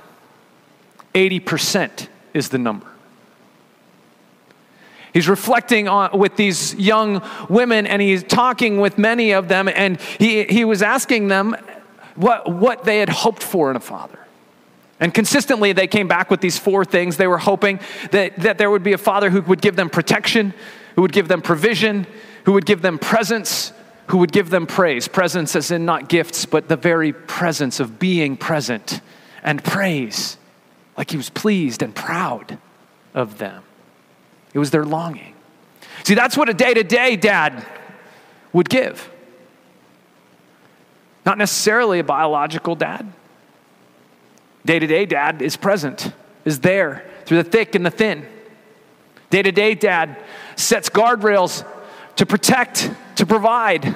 80% 1.13 2.07
is 2.33 2.49
the 2.49 2.57
number. 2.57 2.87
He's 5.13 5.27
reflecting 5.27 5.87
on, 5.87 6.17
with 6.17 6.35
these 6.35 6.75
young 6.75 7.27
women 7.49 7.87
and 7.87 8.01
he's 8.01 8.23
talking 8.23 8.79
with 8.79 8.97
many 8.97 9.31
of 9.31 9.47
them, 9.47 9.67
and 9.67 9.99
he, 9.99 10.43
he 10.43 10.63
was 10.63 10.83
asking 10.83 11.27
them 11.27 11.55
what, 12.15 12.51
what 12.51 12.83
they 12.83 12.99
had 12.99 13.09
hoped 13.09 13.41
for 13.41 13.71
in 13.71 13.77
a 13.77 13.79
father. 13.79 14.19
And 14.99 15.13
consistently, 15.13 15.73
they 15.73 15.87
came 15.87 16.07
back 16.07 16.31
with 16.31 16.41
these 16.41 16.57
four 16.57 16.83
things. 16.83 17.17
They 17.17 17.27
were 17.27 17.37
hoping 17.37 17.79
that, 18.11 18.35
that 18.37 18.57
there 18.57 18.69
would 18.69 18.83
be 18.83 18.93
a 18.93 18.97
father 18.97 19.29
who 19.29 19.41
would 19.41 19.61
give 19.61 19.75
them 19.75 19.89
protection, 19.89 20.53
who 20.95 21.03
would 21.03 21.13
give 21.13 21.27
them 21.27 21.41
provision, 21.41 22.07
who 22.47 22.53
would 22.53 22.65
give 22.65 22.81
them 22.81 22.97
presence, 22.97 23.73
who 24.07 24.19
would 24.19 24.31
give 24.31 24.49
them 24.49 24.65
praise. 24.65 25.09
Presence, 25.09 25.53
as 25.53 25.69
in 25.69 25.83
not 25.83 26.07
gifts, 26.07 26.45
but 26.45 26.69
the 26.69 26.77
very 26.77 27.11
presence 27.11 27.81
of 27.81 27.99
being 27.99 28.37
present 28.37 29.01
and 29.43 29.61
praise, 29.61 30.37
like 30.95 31.11
he 31.11 31.17
was 31.17 31.29
pleased 31.29 31.83
and 31.83 31.93
proud 31.93 32.57
of 33.13 33.37
them. 33.37 33.63
It 34.53 34.59
was 34.59 34.71
their 34.71 34.85
longing. 34.85 35.33
See, 36.05 36.15
that's 36.15 36.37
what 36.37 36.47
a 36.47 36.53
day 36.53 36.73
to 36.73 36.83
day 36.83 37.17
dad 37.17 37.65
would 38.53 38.69
give. 38.69 39.11
Not 41.25 41.37
necessarily 41.37 41.99
a 41.99 42.03
biological 42.05 42.75
dad. 42.75 43.11
Day 44.65 44.79
to 44.79 44.87
day, 44.87 45.05
dad 45.05 45.41
is 45.41 45.57
present, 45.57 46.13
is 46.45 46.61
there 46.61 47.05
through 47.25 47.43
the 47.43 47.49
thick 47.49 47.75
and 47.75 47.85
the 47.85 47.91
thin. 47.91 48.25
Day 49.31 49.41
to 49.41 49.51
day, 49.51 49.75
dad 49.75 50.15
sets 50.55 50.89
guardrails 50.89 51.65
to 52.17 52.25
protect, 52.25 52.91
to 53.15 53.25
provide 53.25 53.95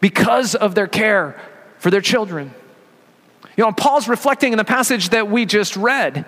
because 0.00 0.54
of 0.54 0.74
their 0.74 0.86
care 0.86 1.40
for 1.78 1.90
their 1.90 2.00
children. 2.00 2.54
You 3.56 3.64
know, 3.64 3.72
Paul's 3.72 4.08
reflecting 4.08 4.52
in 4.52 4.58
the 4.58 4.64
passage 4.64 5.10
that 5.10 5.28
we 5.28 5.46
just 5.46 5.76
read. 5.76 6.24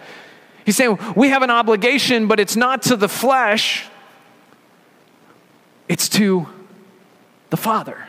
He's 0.65 0.77
saying 0.77 0.99
we 1.17 1.29
have 1.29 1.43
an 1.43 1.51
obligation, 1.51 2.29
but 2.29 2.41
it's 2.41 2.57
not 2.57 2.83
to 2.83 2.97
the 2.97 3.09
flesh, 3.09 3.87
it's 5.89 6.09
to 6.11 6.47
the 7.51 7.57
Father. 7.57 8.07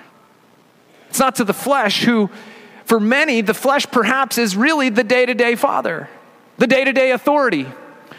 It's 1.09 1.19
not 1.19 1.35
to 1.35 1.43
the 1.43 1.53
flesh, 1.53 2.03
who, 2.03 2.31
for 2.85 2.99
many, 2.99 3.41
the 3.41 3.53
flesh 3.53 3.85
perhaps 3.91 4.39
is 4.39 4.55
really 4.55 4.89
the 4.89 5.03
day 5.03 5.27
to 5.27 5.35
day 5.35 5.53
father, 5.53 6.09
the 6.57 6.65
day 6.65 6.83
to 6.83 6.91
day 6.91 7.11
authority. 7.11 7.67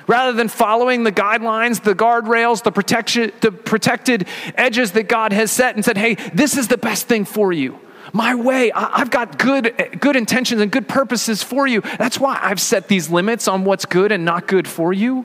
Rather 0.06 0.32
than 0.32 0.48
following 0.48 1.04
the 1.04 1.12
guidelines, 1.12 1.82
the 1.82 1.94
guardrails, 1.94 2.62
the, 2.62 2.72
protection, 2.72 3.32
the 3.40 3.50
protected 3.50 4.26
edges 4.54 4.92
that 4.92 5.04
God 5.04 5.32
has 5.32 5.50
set 5.50 5.76
and 5.76 5.84
said, 5.84 5.96
hey, 5.96 6.14
this 6.34 6.56
is 6.56 6.68
the 6.68 6.76
best 6.76 7.06
thing 7.06 7.24
for 7.24 7.52
you. 7.52 7.78
My 8.12 8.34
way, 8.34 8.70
I've 8.72 9.10
got 9.10 9.38
good, 9.38 9.98
good 9.98 10.14
intentions 10.14 10.60
and 10.60 10.70
good 10.70 10.86
purposes 10.86 11.42
for 11.42 11.66
you. 11.66 11.80
That's 11.98 12.20
why 12.20 12.38
I've 12.40 12.60
set 12.60 12.86
these 12.88 13.08
limits 13.08 13.48
on 13.48 13.64
what's 13.64 13.86
good 13.86 14.12
and 14.12 14.24
not 14.24 14.46
good 14.46 14.68
for 14.68 14.92
you, 14.92 15.24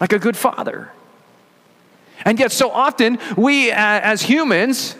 like 0.00 0.12
a 0.12 0.18
good 0.18 0.36
father. 0.36 0.90
And 2.24 2.38
yet, 2.38 2.52
so 2.52 2.70
often, 2.70 3.18
we 3.36 3.70
uh, 3.70 3.76
as 3.76 4.22
humans, 4.22 4.96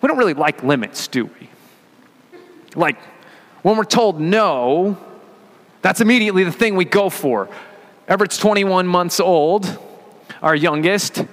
we 0.00 0.08
don't 0.08 0.18
really 0.18 0.34
like 0.34 0.62
limits, 0.62 1.06
do 1.06 1.26
we? 1.26 1.50
Like, 2.74 2.96
when 3.62 3.76
we're 3.76 3.84
told 3.84 4.20
no, 4.20 4.96
that's 5.82 6.00
immediately 6.00 6.44
the 6.44 6.52
thing 6.52 6.76
we 6.76 6.84
go 6.84 7.10
for. 7.10 7.48
Everett's 8.10 8.38
21 8.38 8.88
months 8.88 9.20
old, 9.20 9.78
our 10.42 10.56
youngest, 10.56 11.24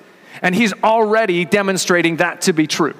and 0.44 0.54
he's 0.54 0.74
already 0.84 1.44
demonstrating 1.44 2.18
that 2.18 2.42
to 2.42 2.54
be 2.54 2.68
true. 2.68 2.94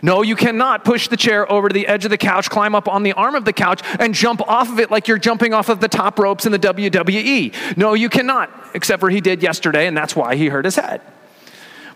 No, 0.00 0.22
you 0.22 0.34
cannot 0.36 0.86
push 0.86 1.08
the 1.08 1.16
chair 1.18 1.50
over 1.52 1.68
to 1.68 1.72
the 1.74 1.86
edge 1.86 2.06
of 2.06 2.10
the 2.10 2.16
couch, 2.16 2.48
climb 2.48 2.74
up 2.74 2.88
on 2.88 3.02
the 3.02 3.12
arm 3.12 3.34
of 3.34 3.44
the 3.44 3.52
couch, 3.52 3.82
and 3.98 4.14
jump 4.14 4.40
off 4.48 4.70
of 4.70 4.80
it 4.80 4.90
like 4.90 5.06
you're 5.06 5.18
jumping 5.18 5.52
off 5.52 5.68
of 5.68 5.80
the 5.80 5.88
top 5.88 6.18
ropes 6.18 6.46
in 6.46 6.52
the 6.52 6.58
WWE. 6.58 7.76
No, 7.76 7.92
you 7.92 8.08
cannot, 8.08 8.50
except 8.72 9.00
for 9.00 9.10
he 9.10 9.20
did 9.20 9.42
yesterday, 9.42 9.86
and 9.86 9.94
that's 9.94 10.16
why 10.16 10.34
he 10.36 10.48
hurt 10.48 10.64
his 10.64 10.76
head. 10.76 11.02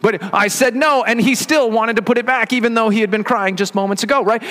But 0.02 0.22
I 0.34 0.48
said 0.48 0.76
no, 0.76 1.04
and 1.04 1.18
he 1.18 1.34
still 1.34 1.70
wanted 1.70 1.96
to 1.96 2.02
put 2.02 2.18
it 2.18 2.26
back, 2.26 2.52
even 2.52 2.74
though 2.74 2.90
he 2.90 3.00
had 3.00 3.10
been 3.10 3.24
crying 3.24 3.56
just 3.56 3.74
moments 3.74 4.02
ago, 4.02 4.22
right? 4.22 4.42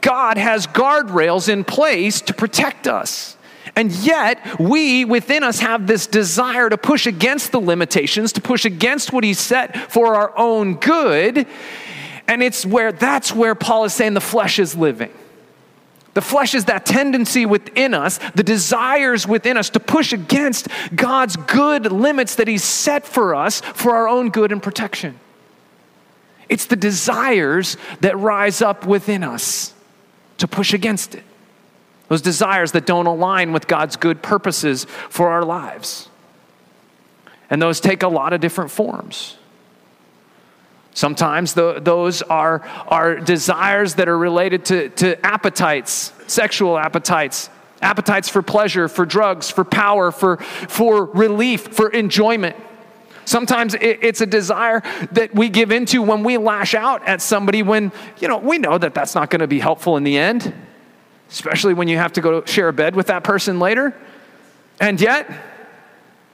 God 0.00 0.38
has 0.38 0.68
guardrails 0.68 1.48
in 1.48 1.64
place 1.64 2.20
to 2.22 2.32
protect 2.32 2.86
us. 2.86 3.36
And 3.76 3.92
yet, 3.92 4.58
we 4.58 5.04
within 5.04 5.42
us 5.42 5.60
have 5.60 5.86
this 5.86 6.06
desire 6.06 6.68
to 6.68 6.76
push 6.76 7.06
against 7.06 7.52
the 7.52 7.60
limitations, 7.60 8.32
to 8.32 8.40
push 8.40 8.64
against 8.64 9.12
what 9.12 9.24
He 9.24 9.34
set 9.34 9.90
for 9.90 10.16
our 10.16 10.36
own 10.36 10.74
good. 10.74 11.46
And 12.26 12.42
it's 12.42 12.66
where 12.66 12.92
that's 12.92 13.34
where 13.34 13.54
Paul 13.54 13.84
is 13.84 13.94
saying 13.94 14.14
the 14.14 14.20
flesh 14.20 14.58
is 14.58 14.74
living. 14.74 15.12
The 16.14 16.20
flesh 16.20 16.54
is 16.54 16.64
that 16.64 16.84
tendency 16.84 17.46
within 17.46 17.94
us, 17.94 18.18
the 18.34 18.42
desires 18.42 19.28
within 19.28 19.56
us 19.56 19.70
to 19.70 19.80
push 19.80 20.12
against 20.12 20.66
God's 20.94 21.36
good 21.36 21.92
limits 21.92 22.34
that 22.36 22.48
He's 22.48 22.64
set 22.64 23.06
for 23.06 23.34
us 23.34 23.60
for 23.60 23.94
our 23.94 24.08
own 24.08 24.30
good 24.30 24.50
and 24.50 24.62
protection. 24.62 25.18
It's 26.48 26.66
the 26.66 26.76
desires 26.76 27.76
that 28.00 28.18
rise 28.18 28.60
up 28.60 28.84
within 28.84 29.22
us 29.22 29.72
to 30.38 30.48
push 30.48 30.74
against 30.74 31.14
it. 31.14 31.22
Those 32.10 32.22
desires 32.22 32.72
that 32.72 32.86
don't 32.86 33.06
align 33.06 33.52
with 33.52 33.68
God's 33.68 33.94
good 33.94 34.20
purposes 34.20 34.84
for 34.84 35.28
our 35.28 35.44
lives. 35.44 36.08
And 37.48 37.62
those 37.62 37.78
take 37.78 38.02
a 38.02 38.08
lot 38.08 38.32
of 38.32 38.40
different 38.40 38.72
forms. 38.72 39.36
Sometimes 40.92 41.54
the, 41.54 41.78
those 41.78 42.20
are, 42.22 42.62
are 42.88 43.14
desires 43.14 43.94
that 43.94 44.08
are 44.08 44.18
related 44.18 44.64
to, 44.66 44.88
to 44.88 45.24
appetites, 45.24 46.12
sexual 46.26 46.76
appetites, 46.76 47.48
appetites 47.80 48.28
for 48.28 48.42
pleasure, 48.42 48.88
for 48.88 49.06
drugs, 49.06 49.48
for 49.48 49.62
power, 49.62 50.10
for, 50.10 50.38
for 50.38 51.04
relief, 51.04 51.68
for 51.68 51.90
enjoyment. 51.90 52.56
Sometimes 53.24 53.74
it, 53.74 54.00
it's 54.02 54.20
a 54.20 54.26
desire 54.26 54.82
that 55.12 55.32
we 55.32 55.48
give 55.48 55.70
into 55.70 56.02
when 56.02 56.24
we 56.24 56.38
lash 56.38 56.74
out 56.74 57.06
at 57.06 57.22
somebody 57.22 57.62
when, 57.62 57.92
you 58.18 58.26
know, 58.26 58.38
we 58.38 58.58
know 58.58 58.78
that 58.78 58.94
that's 58.94 59.14
not 59.14 59.30
going 59.30 59.42
to 59.42 59.46
be 59.46 59.60
helpful 59.60 59.96
in 59.96 60.02
the 60.02 60.18
end, 60.18 60.52
especially 61.30 61.74
when 61.74 61.88
you 61.88 61.96
have 61.96 62.12
to 62.14 62.20
go 62.20 62.44
share 62.44 62.68
a 62.68 62.72
bed 62.72 62.94
with 62.94 63.06
that 63.06 63.24
person 63.24 63.58
later. 63.58 63.94
And 64.80 65.00
yet, 65.00 65.30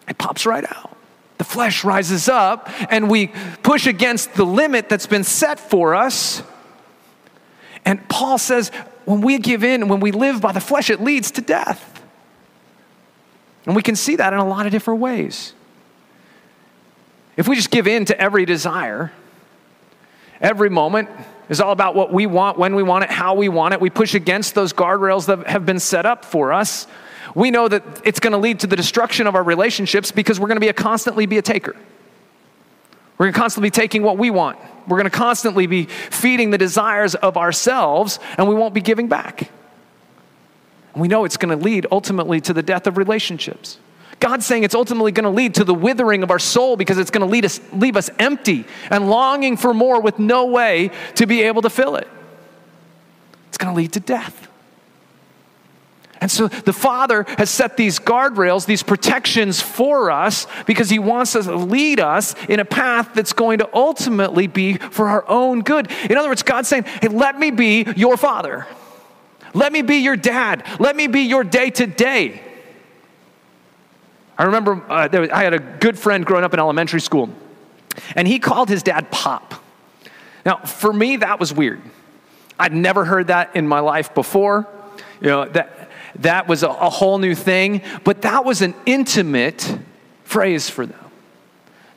it 0.08 0.18
pops 0.18 0.46
right 0.46 0.64
out. 0.64 0.96
The 1.38 1.44
flesh 1.44 1.84
rises 1.84 2.28
up 2.28 2.70
and 2.90 3.10
we 3.10 3.28
push 3.62 3.86
against 3.86 4.34
the 4.34 4.44
limit 4.44 4.88
that's 4.88 5.06
been 5.06 5.24
set 5.24 5.60
for 5.60 5.94
us. 5.94 6.42
And 7.84 8.08
Paul 8.08 8.38
says, 8.38 8.70
when 9.04 9.20
we 9.20 9.38
give 9.38 9.62
in, 9.62 9.88
when 9.88 10.00
we 10.00 10.12
live 10.12 10.40
by 10.40 10.52
the 10.52 10.60
flesh, 10.60 10.90
it 10.90 11.00
leads 11.00 11.30
to 11.32 11.40
death. 11.40 12.02
And 13.66 13.76
we 13.76 13.82
can 13.82 13.96
see 13.96 14.16
that 14.16 14.32
in 14.32 14.38
a 14.38 14.48
lot 14.48 14.64
of 14.64 14.72
different 14.72 15.00
ways. 15.00 15.52
If 17.36 17.46
we 17.46 17.54
just 17.54 17.70
give 17.70 17.86
in 17.86 18.06
to 18.06 18.18
every 18.18 18.46
desire, 18.46 19.12
every 20.40 20.70
moment 20.70 21.10
is 21.48 21.60
all 21.60 21.72
about 21.72 21.94
what 21.94 22.12
we 22.12 22.26
want, 22.26 22.58
when 22.58 22.74
we 22.74 22.82
want 22.82 23.04
it, 23.04 23.10
how 23.10 23.34
we 23.34 23.48
want 23.48 23.74
it. 23.74 23.80
We 23.80 23.90
push 23.90 24.14
against 24.14 24.54
those 24.54 24.72
guardrails 24.72 25.26
that 25.26 25.46
have 25.46 25.64
been 25.64 25.78
set 25.78 26.06
up 26.06 26.24
for 26.24 26.52
us 26.52 26.86
we 27.36 27.50
know 27.50 27.68
that 27.68 27.82
it's 28.02 28.18
going 28.18 28.32
to 28.32 28.38
lead 28.38 28.60
to 28.60 28.66
the 28.66 28.76
destruction 28.76 29.26
of 29.26 29.34
our 29.34 29.42
relationships 29.42 30.10
because 30.10 30.40
we're 30.40 30.48
going 30.48 30.56
to 30.56 30.60
be 30.60 30.68
a 30.68 30.72
constantly 30.72 31.26
be 31.26 31.36
a 31.36 31.42
taker. 31.42 31.76
We're 33.18 33.26
going 33.26 33.34
to 33.34 33.38
constantly 33.38 33.68
be 33.68 33.74
taking 33.74 34.02
what 34.02 34.16
we 34.16 34.30
want. 34.30 34.58
We're 34.88 34.96
going 34.96 35.10
to 35.10 35.16
constantly 35.16 35.66
be 35.66 35.84
feeding 35.84 36.50
the 36.50 36.56
desires 36.56 37.14
of 37.14 37.36
ourselves, 37.36 38.18
and 38.38 38.48
we 38.48 38.54
won't 38.54 38.72
be 38.72 38.80
giving 38.80 39.08
back. 39.08 39.50
We 40.94 41.08
know 41.08 41.26
it's 41.26 41.36
going 41.36 41.56
to 41.56 41.62
lead 41.62 41.86
ultimately 41.92 42.40
to 42.40 42.54
the 42.54 42.62
death 42.62 42.86
of 42.86 42.96
relationships. 42.96 43.78
God's 44.18 44.46
saying 44.46 44.62
it's 44.62 44.74
ultimately 44.74 45.12
going 45.12 45.24
to 45.24 45.30
lead 45.30 45.54
to 45.56 45.64
the 45.64 45.74
withering 45.74 46.22
of 46.22 46.30
our 46.30 46.38
soul 46.38 46.76
because 46.76 46.98
it's 46.98 47.10
going 47.10 47.26
to 47.26 47.30
lead 47.30 47.44
us, 47.44 47.60
leave 47.72 47.96
us 47.96 48.08
empty 48.18 48.64
and 48.90 49.10
longing 49.10 49.56
for 49.56 49.74
more 49.74 50.00
with 50.00 50.18
no 50.18 50.46
way 50.46 50.90
to 51.16 51.26
be 51.26 51.42
able 51.42 51.62
to 51.62 51.70
fill 51.70 51.96
it. 51.96 52.08
It's 53.48 53.58
going 53.58 53.74
to 53.74 53.76
lead 53.76 53.92
to 53.92 54.00
death. 54.00 54.48
And 56.20 56.30
so 56.30 56.48
the 56.48 56.72
Father 56.72 57.24
has 57.36 57.50
set 57.50 57.76
these 57.76 57.98
guardrails, 57.98 58.64
these 58.64 58.82
protections 58.82 59.60
for 59.60 60.10
us 60.10 60.46
because 60.64 60.88
He 60.88 60.98
wants 60.98 61.32
to 61.32 61.40
lead 61.54 62.00
us 62.00 62.34
in 62.48 62.58
a 62.58 62.64
path 62.64 63.10
that's 63.14 63.34
going 63.34 63.58
to 63.58 63.68
ultimately 63.74 64.46
be 64.46 64.78
for 64.78 65.08
our 65.08 65.28
own 65.28 65.60
good. 65.60 65.90
In 66.08 66.16
other 66.16 66.28
words, 66.28 66.42
God's 66.42 66.68
saying, 66.68 66.84
Hey, 66.84 67.08
let 67.08 67.38
me 67.38 67.50
be 67.50 67.86
your 67.96 68.16
Father. 68.16 68.66
Let 69.52 69.72
me 69.72 69.82
be 69.82 69.96
your 69.96 70.16
dad. 70.16 70.64
Let 70.78 70.96
me 70.96 71.06
be 71.06 71.22
your 71.22 71.44
day 71.44 71.70
to 71.70 71.86
day. 71.86 72.42
I 74.38 74.44
remember 74.44 74.82
uh, 74.88 75.08
was, 75.12 75.30
I 75.30 75.44
had 75.44 75.54
a 75.54 75.58
good 75.58 75.98
friend 75.98 76.24
growing 76.24 76.44
up 76.44 76.52
in 76.52 76.60
elementary 76.60 77.00
school, 77.00 77.30
and 78.14 78.28
he 78.28 78.38
called 78.38 78.68
his 78.68 78.82
dad 78.82 79.10
Pop. 79.10 79.54
Now, 80.44 80.58
for 80.58 80.92
me, 80.92 81.16
that 81.16 81.40
was 81.40 81.52
weird. 81.52 81.80
I'd 82.58 82.72
never 82.74 83.04
heard 83.04 83.28
that 83.28 83.56
in 83.56 83.66
my 83.66 83.80
life 83.80 84.14
before. 84.14 84.66
You 85.20 85.28
know, 85.28 85.44
that 85.46 85.90
that 86.16 86.48
was 86.48 86.62
a, 86.62 86.68
a 86.68 86.90
whole 86.90 87.18
new 87.18 87.34
thing, 87.34 87.82
but 88.04 88.22
that 88.22 88.44
was 88.44 88.62
an 88.62 88.74
intimate 88.84 89.78
phrase 90.24 90.68
for 90.68 90.86
them. 90.86 91.00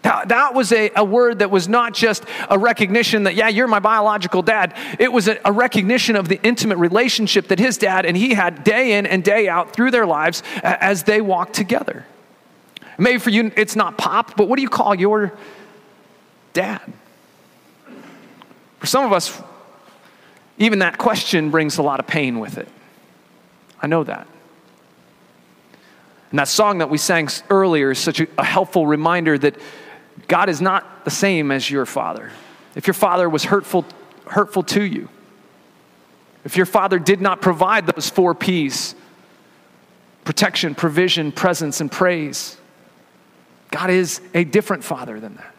That, 0.01 0.29
that 0.29 0.53
was 0.53 0.71
a, 0.71 0.91
a 0.95 1.03
word 1.03 1.39
that 1.39 1.51
was 1.51 1.67
not 1.67 1.93
just 1.93 2.23
a 2.49 2.57
recognition 2.57 3.23
that, 3.23 3.35
yeah, 3.35 3.49
you're 3.49 3.67
my 3.67 3.79
biological 3.79 4.41
dad. 4.41 4.73
It 4.97 5.11
was 5.11 5.27
a, 5.27 5.37
a 5.43 5.51
recognition 5.51 6.15
of 6.15 6.29
the 6.29 6.39
intimate 6.41 6.77
relationship 6.77 7.49
that 7.49 7.59
his 7.59 7.77
dad 7.77 8.05
and 8.05 8.15
he 8.15 8.33
had 8.33 8.63
day 8.63 8.97
in 8.97 9.05
and 9.05 9.23
day 9.23 9.49
out 9.49 9.73
through 9.73 9.91
their 9.91 10.05
lives 10.05 10.41
as 10.63 11.03
they 11.03 11.19
walked 11.19 11.53
together. 11.53 12.05
Maybe 12.99 13.17
for 13.17 13.29
you, 13.29 13.51
it's 13.55 13.75
not 13.75 13.97
pop, 13.97 14.35
but 14.35 14.49
what 14.49 14.57
do 14.57 14.61
you 14.61 14.69
call 14.69 14.93
your 14.93 15.31
dad? 16.51 16.81
For 18.79 18.87
some 18.87 19.05
of 19.05 19.13
us, 19.13 19.41
even 20.57 20.79
that 20.79 20.97
question 20.97 21.49
brings 21.49 21.77
a 21.77 21.81
lot 21.81 22.01
of 22.01 22.07
pain 22.07 22.39
with 22.39 22.57
it. 22.57 22.67
I 23.81 23.87
know 23.87 24.03
that. 24.03 24.27
And 26.31 26.39
that 26.39 26.49
song 26.49 26.79
that 26.79 26.89
we 26.89 26.97
sang 26.97 27.29
earlier 27.49 27.91
is 27.91 27.99
such 27.99 28.19
a, 28.19 28.43
helpful 28.43 28.85
reminder 28.85 29.37
that 29.37 29.55
God 30.27 30.49
is 30.49 30.59
not 30.59 31.05
the 31.05 31.11
same 31.11 31.51
as 31.51 31.71
your 31.71 31.85
father. 31.85 32.31
If 32.75 32.85
your 32.85 32.93
father 32.93 33.29
was 33.29 33.45
hurtful, 33.45 33.85
hurtful 34.27 34.63
to 34.63 34.83
you, 34.83 35.07
if 36.43 36.57
your 36.57 36.65
father 36.65 36.99
did 36.99 37.21
not 37.21 37.41
provide 37.41 37.87
those 37.87 38.09
four 38.09 38.35
P's 38.35 38.93
protection, 40.25 40.75
provision, 40.75 41.31
presence, 41.31 41.81
and 41.81 41.91
praise 41.91 42.58
God 43.71 43.89
is 43.89 44.21
a 44.33 44.43
different 44.43 44.83
father 44.83 45.19
than 45.19 45.35
that. 45.35 45.55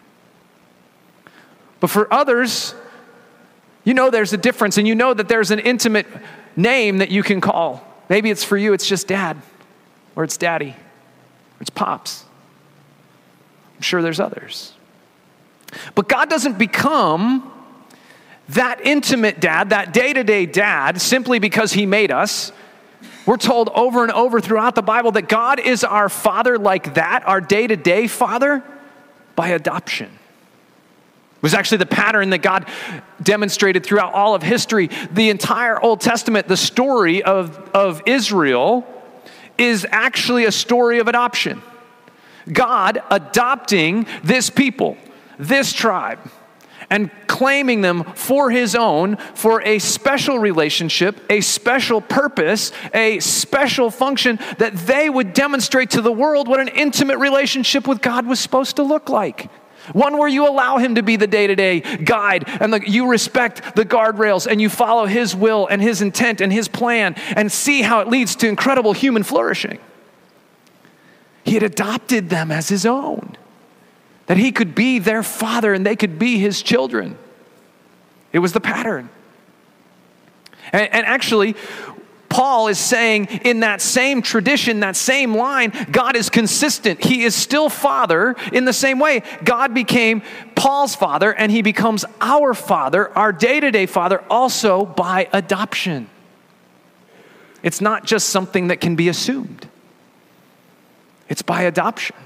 But 1.81 1.90
for 1.90 2.12
others, 2.12 2.75
You 3.85 3.95
know 3.95 4.11
there's 4.11 4.33
a 4.33 4.37
difference, 4.38 4.79
and 4.79 4.87
you 4.87 4.95
know 4.95 5.14
that 5.14 5.29
there's 5.29 5.50
an 5.50 5.59
intimate 5.59 6.07
name 6.57 6.99
that 6.99 7.11
you 7.11 7.23
can 7.23 7.40
call. 7.40 7.87
Maybe 8.09 8.31
it's 8.31 8.45
for 8.45 8.57
you, 8.57 8.73
it's 8.73 8.87
just 8.87 9.09
dad, 9.09 9.40
or 10.17 10.25
it's 10.25 10.37
daddy, 10.37 10.71
or 10.71 11.61
it's 11.61 11.71
pops. 11.71 12.25
I'm 13.76 13.83
sure 13.83 14.02
there's 14.02 14.21
others. 14.21 14.75
But 15.95 16.09
God 16.09 16.29
doesn't 16.29 16.59
become 16.59 17.50
that 18.50 18.85
intimate 18.85 19.40
dad, 19.40 19.71
that 19.71 19.93
day 19.93 20.12
to 20.12 20.25
day 20.25 20.45
dad, 20.45 21.00
simply 21.00 21.38
because 21.38 21.73
he 21.73 21.87
made 21.87 22.11
us. 22.11 22.52
We're 23.31 23.37
told 23.37 23.69
over 23.69 24.03
and 24.03 24.11
over 24.11 24.41
throughout 24.41 24.75
the 24.75 24.83
Bible 24.83 25.13
that 25.13 25.29
God 25.29 25.61
is 25.61 25.85
our 25.85 26.09
father 26.09 26.59
like 26.59 26.95
that, 26.95 27.23
our 27.29 27.41
day 27.41 27.69
to 27.69 27.77
day 27.77 28.09
father, 28.09 28.61
by 29.37 29.51
adoption. 29.51 30.09
It 30.09 31.41
was 31.41 31.55
actually 31.55 31.79
the 31.79 31.87
pattern 31.87 32.31
that 32.31 32.43
God 32.43 32.69
demonstrated 33.23 33.87
throughout 33.87 34.15
all 34.15 34.35
of 34.35 34.43
history. 34.43 34.91
The 35.13 35.31
entire 35.31 35.81
Old 35.81 36.01
Testament, 36.01 36.49
the 36.49 36.57
story 36.57 37.23
of, 37.23 37.57
of 37.73 38.03
Israel, 38.05 38.85
is 39.57 39.87
actually 39.89 40.47
a 40.47 40.53
story 40.53 40.99
of 40.99 41.07
adoption. 41.07 41.63
God 42.53 43.01
adopting 43.13 44.09
this 44.25 44.51
people, 44.51 44.97
this 45.39 45.73
tribe 45.73 46.19
and 46.91 47.13
claiming 47.40 47.80
them 47.80 48.04
for 48.14 48.50
his 48.50 48.75
own 48.75 49.16
for 49.16 49.62
a 49.62 49.78
special 49.78 50.38
relationship, 50.38 51.18
a 51.30 51.40
special 51.40 52.02
purpose, 52.02 52.70
a 52.92 53.18
special 53.18 53.90
function 53.90 54.38
that 54.59 54.76
they 54.76 55.09
would 55.09 55.32
demonstrate 55.32 55.88
to 55.88 56.02
the 56.02 56.12
world 56.12 56.49
what 56.49 56.61
an 56.61 56.68
intimate 56.68 57.16
relationship 57.16 57.88
with 57.88 58.02
God 58.02 58.26
was 58.26 58.38
supposed 58.38 58.76
to 58.76 58.82
look 58.82 59.09
like. 59.09 59.50
One 59.94 60.18
where 60.18 60.28
you 60.28 60.47
allow 60.47 60.76
him 60.76 60.97
to 60.97 61.02
be 61.02 61.16
the 61.16 61.26
day 61.26 61.47
to 61.47 61.56
day 61.56 61.80
guide 61.80 62.44
and 62.47 62.75
the, 62.75 62.80
you 62.87 63.09
respect 63.09 63.75
the 63.75 63.87
guardrails 63.87 64.47
and 64.47 64.61
you 64.61 64.68
follow 64.68 65.06
his 65.06 65.35
will 65.35 65.66
and 65.66 65.80
his 65.80 66.02
intent 66.02 66.42
and 66.42 66.52
his 66.52 66.68
plan 66.68 67.14
and 67.35 67.50
see 67.50 67.80
how 67.80 68.00
it 68.00 68.09
leads 68.09 68.37
to 68.37 68.49
incredible 68.49 68.92
human 68.92 69.23
flourishing. 69.23 69.78
He 71.42 71.54
had 71.54 71.62
adopted 71.62 72.28
them 72.28 72.52
as 72.52 72.68
his 72.68 72.85
own 72.85 73.38
that 74.26 74.37
he 74.37 74.52
could 74.52 74.75
be 74.75 74.99
their 74.99 75.23
father 75.23 75.73
and 75.73 75.87
they 75.87 75.97
could 75.97 76.18
be 76.18 76.38
his 76.38 76.61
children. 76.61 77.16
It 78.33 78.39
was 78.39 78.53
the 78.53 78.61
pattern. 78.61 79.09
And, 80.73 80.93
and, 80.93 81.07
actually, 81.07 81.57
Paul 82.29 82.69
is 82.69 82.79
saying 82.79 83.27
in 83.45 83.61
that 83.61 83.81
same 83.83 84.23
tradition, 84.23 84.81
that 84.81 84.95
same 84.95 85.35
line, 85.35 85.73
God 85.91 86.15
is 86.15 86.31
consistent. 86.31 87.05
He 87.05 87.25
is 87.25 87.35
still 87.35 87.69
father 87.69 88.37
in 88.53 88.65
the 88.65 88.73
same 88.73 89.01
way. 89.01 89.23
God 89.45 89.75
became 89.75 90.23
Paul's 90.55 90.95
father 90.95 91.35
and 91.35 91.51
he 91.51 91.61
becomes 91.61 92.05
our 92.21 92.55
father, 92.55 93.17
our 93.19 93.33
day 93.33 93.59
to 93.59 93.71
day 93.73 93.87
father, 93.87 94.23
also 94.31 94.87
by 94.87 95.29
adoption. 95.33 96.09
It's 97.63 97.81
not 97.81 98.05
just 98.05 98.29
something 98.29 98.69
that 98.69 98.81
can 98.81 98.95
be 98.97 99.09
assumed, 99.09 99.69
it's 101.29 101.43
by 101.43 101.63
adoption. 101.63 102.17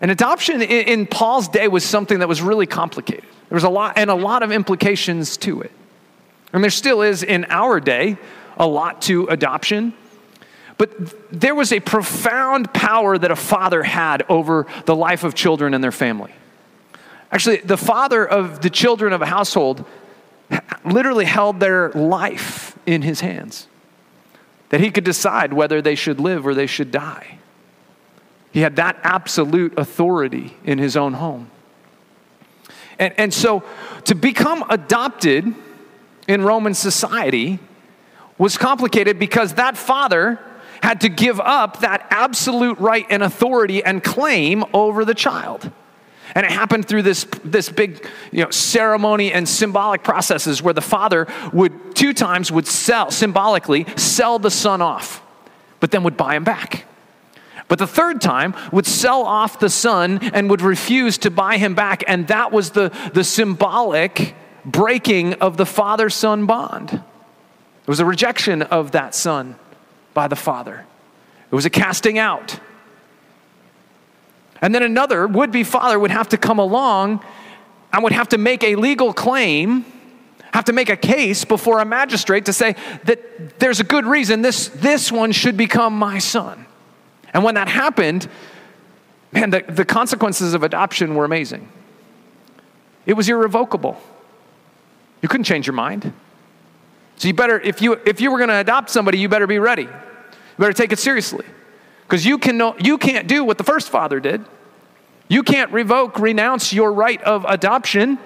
And 0.00 0.10
adoption 0.10 0.60
in, 0.60 1.06
Paul's 1.06 1.48
day 1.48 1.66
was 1.66 1.82
something 1.82 2.18
that 2.18 2.28
was 2.28 2.42
really 2.42 2.66
complicated. 2.66 3.24
There 3.54 3.58
was 3.58 3.62
a 3.62 3.68
lot, 3.68 3.92
and 3.96 4.10
a 4.10 4.16
lot 4.16 4.42
of 4.42 4.50
implications 4.50 5.36
to 5.36 5.62
it. 5.62 5.70
And 6.52 6.60
there 6.60 6.72
still 6.72 7.02
is 7.02 7.22
in 7.22 7.46
our 7.48 7.78
day 7.78 8.16
a 8.56 8.66
lot 8.66 9.00
to 9.02 9.28
adoption. 9.28 9.94
But 10.76 11.30
there 11.30 11.54
was 11.54 11.72
a 11.72 11.78
profound 11.78 12.74
power 12.74 13.16
that 13.16 13.30
a 13.30 13.36
father 13.36 13.84
had 13.84 14.24
over 14.28 14.66
the 14.86 14.96
life 14.96 15.22
of 15.22 15.36
children 15.36 15.72
and 15.72 15.84
their 15.84 15.92
family. 15.92 16.32
Actually, 17.30 17.58
the 17.58 17.76
father 17.76 18.26
of 18.26 18.60
the 18.60 18.70
children 18.70 19.12
of 19.12 19.22
a 19.22 19.26
household 19.26 19.84
literally 20.84 21.24
held 21.24 21.60
their 21.60 21.92
life 21.92 22.76
in 22.86 23.02
his 23.02 23.20
hands, 23.20 23.68
that 24.70 24.80
he 24.80 24.90
could 24.90 25.04
decide 25.04 25.52
whether 25.52 25.80
they 25.80 25.94
should 25.94 26.18
live 26.18 26.44
or 26.44 26.54
they 26.54 26.66
should 26.66 26.90
die. 26.90 27.38
He 28.50 28.62
had 28.62 28.74
that 28.74 28.98
absolute 29.04 29.78
authority 29.78 30.56
in 30.64 30.78
his 30.78 30.96
own 30.96 31.12
home. 31.12 31.52
And, 32.98 33.14
and 33.18 33.34
so 33.34 33.62
to 34.04 34.14
become 34.14 34.64
adopted 34.68 35.54
in 36.28 36.42
Roman 36.42 36.74
society 36.74 37.58
was 38.38 38.56
complicated 38.56 39.18
because 39.18 39.54
that 39.54 39.76
father 39.76 40.38
had 40.82 41.00
to 41.02 41.08
give 41.08 41.40
up 41.40 41.80
that 41.80 42.06
absolute 42.10 42.78
right 42.78 43.06
and 43.08 43.22
authority 43.22 43.82
and 43.82 44.02
claim 44.02 44.64
over 44.74 45.04
the 45.04 45.14
child. 45.14 45.70
And 46.34 46.44
it 46.44 46.52
happened 46.52 46.88
through 46.88 47.02
this, 47.02 47.24
this 47.44 47.68
big 47.68 48.06
you 48.32 48.42
know, 48.42 48.50
ceremony 48.50 49.32
and 49.32 49.48
symbolic 49.48 50.02
processes 50.02 50.62
where 50.62 50.74
the 50.74 50.80
father 50.80 51.26
would 51.52 51.94
two 51.94 52.12
times 52.12 52.50
would 52.50 52.66
sell, 52.66 53.10
symbolically, 53.10 53.86
sell 53.96 54.38
the 54.38 54.50
son 54.50 54.82
off, 54.82 55.22
but 55.80 55.90
then 55.90 56.02
would 56.02 56.16
buy 56.16 56.34
him 56.34 56.44
back. 56.44 56.86
But 57.68 57.78
the 57.78 57.86
third 57.86 58.20
time 58.20 58.54
would 58.72 58.86
sell 58.86 59.22
off 59.22 59.58
the 59.58 59.70
son 59.70 60.18
and 60.18 60.50
would 60.50 60.60
refuse 60.60 61.18
to 61.18 61.30
buy 61.30 61.56
him 61.56 61.74
back. 61.74 62.04
And 62.06 62.28
that 62.28 62.52
was 62.52 62.70
the, 62.70 62.92
the 63.14 63.24
symbolic 63.24 64.34
breaking 64.64 65.34
of 65.34 65.56
the 65.56 65.66
father 65.66 66.10
son 66.10 66.46
bond. 66.46 66.92
It 66.92 67.88
was 67.88 68.00
a 68.00 68.04
rejection 68.04 68.62
of 68.62 68.92
that 68.92 69.14
son 69.14 69.56
by 70.12 70.28
the 70.28 70.36
father, 70.36 70.86
it 71.50 71.54
was 71.54 71.66
a 71.66 71.70
casting 71.70 72.18
out. 72.18 72.58
And 74.62 74.74
then 74.74 74.82
another 74.82 75.26
would 75.26 75.50
be 75.50 75.62
father 75.62 75.98
would 75.98 76.10
have 76.10 76.30
to 76.30 76.38
come 76.38 76.58
along 76.58 77.22
and 77.92 78.02
would 78.02 78.12
have 78.12 78.28
to 78.30 78.38
make 78.38 78.64
a 78.64 78.76
legal 78.76 79.12
claim, 79.12 79.84
have 80.54 80.64
to 80.66 80.72
make 80.72 80.88
a 80.88 80.96
case 80.96 81.44
before 81.44 81.80
a 81.80 81.84
magistrate 81.84 82.46
to 82.46 82.52
say 82.52 82.74
that 83.04 83.58
there's 83.58 83.80
a 83.80 83.84
good 83.84 84.06
reason 84.06 84.40
this, 84.40 84.68
this 84.68 85.12
one 85.12 85.32
should 85.32 85.56
become 85.56 85.98
my 85.98 86.18
son. 86.18 86.64
And 87.34 87.42
when 87.42 87.56
that 87.56 87.68
happened, 87.68 88.28
man, 89.32 89.50
the, 89.50 89.64
the 89.68 89.84
consequences 89.84 90.54
of 90.54 90.62
adoption 90.62 91.16
were 91.16 91.24
amazing. 91.24 91.68
It 93.04 93.14
was 93.14 93.28
irrevocable. 93.28 94.00
You 95.20 95.28
couldn't 95.28 95.44
change 95.44 95.66
your 95.66 95.74
mind. 95.74 96.12
So 97.16 97.28
you 97.28 97.34
better, 97.34 97.60
if 97.60 97.82
you 97.82 97.94
if 98.06 98.20
you 98.20 98.30
were 98.30 98.38
going 98.38 98.48
to 98.48 98.60
adopt 98.60 98.90
somebody, 98.90 99.18
you 99.18 99.28
better 99.28 99.46
be 99.46 99.58
ready. 99.58 99.82
You 99.82 100.58
better 100.58 100.72
take 100.72 100.92
it 100.92 100.98
seriously, 100.98 101.44
because 102.02 102.24
you 102.24 102.38
can 102.38 102.56
no, 102.56 102.76
you 102.78 102.98
can't 102.98 103.26
do 103.26 103.44
what 103.44 103.58
the 103.58 103.64
first 103.64 103.90
father 103.90 104.20
did. 104.20 104.44
You 105.28 105.42
can't 105.42 105.72
revoke, 105.72 106.18
renounce 106.18 106.72
your 106.72 106.92
right 106.92 107.20
of 107.22 107.44
adoption. 107.48 108.18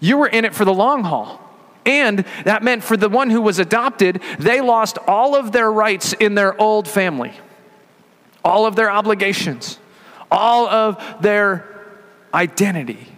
You 0.00 0.18
were 0.18 0.26
in 0.26 0.44
it 0.44 0.54
for 0.54 0.64
the 0.64 0.74
long 0.74 1.04
haul. 1.04 1.40
And 1.86 2.24
that 2.44 2.64
meant 2.64 2.82
for 2.82 2.96
the 2.96 3.08
one 3.08 3.30
who 3.30 3.40
was 3.40 3.60
adopted, 3.60 4.20
they 4.40 4.60
lost 4.60 4.98
all 5.06 5.36
of 5.36 5.52
their 5.52 5.70
rights 5.70 6.12
in 6.14 6.34
their 6.34 6.60
old 6.60 6.88
family 6.88 7.32
all 8.46 8.64
of 8.64 8.76
their 8.76 8.90
obligations, 8.90 9.78
all 10.30 10.68
of 10.68 11.02
their 11.20 11.66
identity 12.32 13.08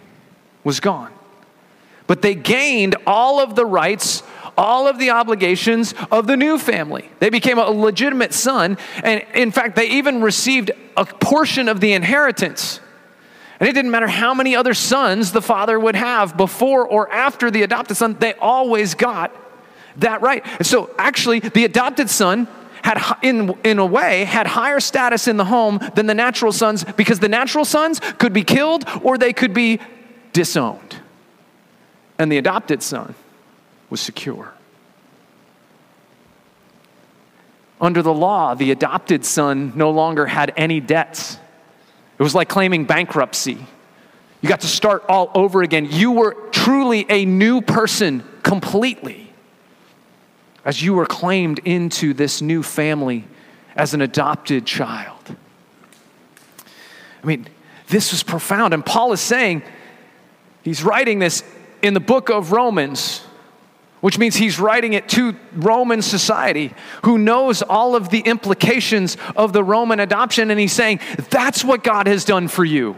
was 0.63 0.79
gone. 0.79 1.13
But 2.07 2.23
they 2.23 2.33
gained 2.33 2.95
all 3.05 3.39
of 3.39 3.55
the 3.55 3.65
rights, 3.65 4.23
all 4.57 4.87
of 4.87 4.97
the 4.97 5.11
obligations 5.11 5.93
of 6.11 6.25
the 6.25 6.35
new 6.35 6.57
family. 6.57 7.11
They 7.19 7.29
became 7.29 7.59
a 7.59 7.69
legitimate 7.69 8.33
son, 8.33 8.79
and 9.03 9.23
in 9.35 9.51
fact, 9.51 9.75
they 9.75 9.89
even 9.91 10.23
received 10.23 10.71
a 10.97 11.05
portion 11.05 11.69
of 11.69 11.79
the 11.79 11.93
inheritance. 11.93 12.79
And 13.59 13.69
it 13.69 13.73
didn't 13.73 13.91
matter 13.91 14.07
how 14.07 14.33
many 14.33 14.55
other 14.55 14.73
sons 14.73 15.31
the 15.31 15.43
father 15.43 15.79
would 15.79 15.95
have 15.95 16.37
before 16.37 16.87
or 16.87 17.11
after 17.11 17.51
the 17.51 17.61
adopted 17.61 17.97
son, 17.97 18.17
they 18.19 18.33
always 18.33 18.95
got 18.95 19.35
that 19.97 20.23
right. 20.23 20.43
And 20.57 20.65
so, 20.65 20.89
actually, 20.97 21.39
the 21.39 21.65
adopted 21.65 22.09
son 22.09 22.47
had, 22.83 23.17
in, 23.21 23.55
in 23.63 23.79
a 23.79 23.85
way, 23.85 24.23
had 24.23 24.47
higher 24.47 24.79
status 24.79 25.27
in 25.27 25.37
the 25.37 25.45
home 25.45 25.79
than 25.95 26.05
the 26.05 26.13
natural 26.13 26.51
sons 26.51 26.83
because 26.83 27.19
the 27.19 27.29
natural 27.29 27.65
sons 27.65 27.99
could 28.17 28.33
be 28.33 28.43
killed 28.43 28.85
or 29.03 29.17
they 29.17 29.33
could 29.33 29.53
be 29.53 29.79
disowned. 30.33 30.97
And 32.17 32.31
the 32.31 32.37
adopted 32.37 32.83
son 32.83 33.15
was 33.89 34.01
secure. 34.01 34.53
Under 37.81 38.01
the 38.01 38.13
law, 38.13 38.55
the 38.55 38.71
adopted 38.71 39.23
son 39.23 39.71
no 39.75 39.89
longer 39.91 40.25
had 40.25 40.51
any 40.57 40.81
debts. 40.81 41.37
It 42.17 42.23
was 42.23 42.35
like 42.35 42.49
claiming 42.49 42.85
bankruptcy. 42.85 43.57
You 44.41 44.49
got 44.49 44.61
to 44.61 44.67
start 44.67 45.05
all 45.07 45.31
over 45.33 45.63
again. 45.63 45.87
You 45.89 46.11
were 46.11 46.33
truly 46.51 47.05
a 47.09 47.25
new 47.25 47.61
person 47.61 48.23
completely 48.43 49.28
as 50.65 50.81
you 50.81 50.93
were 50.93 51.05
claimed 51.05 51.59
into 51.59 52.13
this 52.13 52.41
new 52.41 52.63
family 52.63 53.25
as 53.75 53.93
an 53.93 54.01
adopted 54.01 54.65
child. 54.65 55.35
I 57.23 57.27
mean, 57.27 57.47
this 57.87 58.11
was 58.11 58.23
profound. 58.23 58.73
And 58.73 58.85
Paul 58.85 59.13
is 59.13 59.21
saying, 59.21 59.63
he's 60.63 60.83
writing 60.83 61.19
this 61.19 61.43
in 61.81 61.93
the 61.93 61.99
book 61.99 62.29
of 62.29 62.51
Romans, 62.51 63.21
which 64.01 64.17
means 64.17 64.35
he's 64.35 64.59
writing 64.59 64.93
it 64.93 65.09
to 65.09 65.35
Roman 65.53 66.01
society 66.01 66.73
who 67.03 67.17
knows 67.17 67.61
all 67.61 67.95
of 67.95 68.09
the 68.09 68.19
implications 68.19 69.17
of 69.35 69.53
the 69.53 69.63
Roman 69.63 69.99
adoption. 69.99 70.51
And 70.51 70.59
he's 70.59 70.73
saying, 70.73 70.99
that's 71.29 71.63
what 71.63 71.83
God 71.83 72.07
has 72.07 72.25
done 72.25 72.47
for 72.47 72.63
you. 72.63 72.97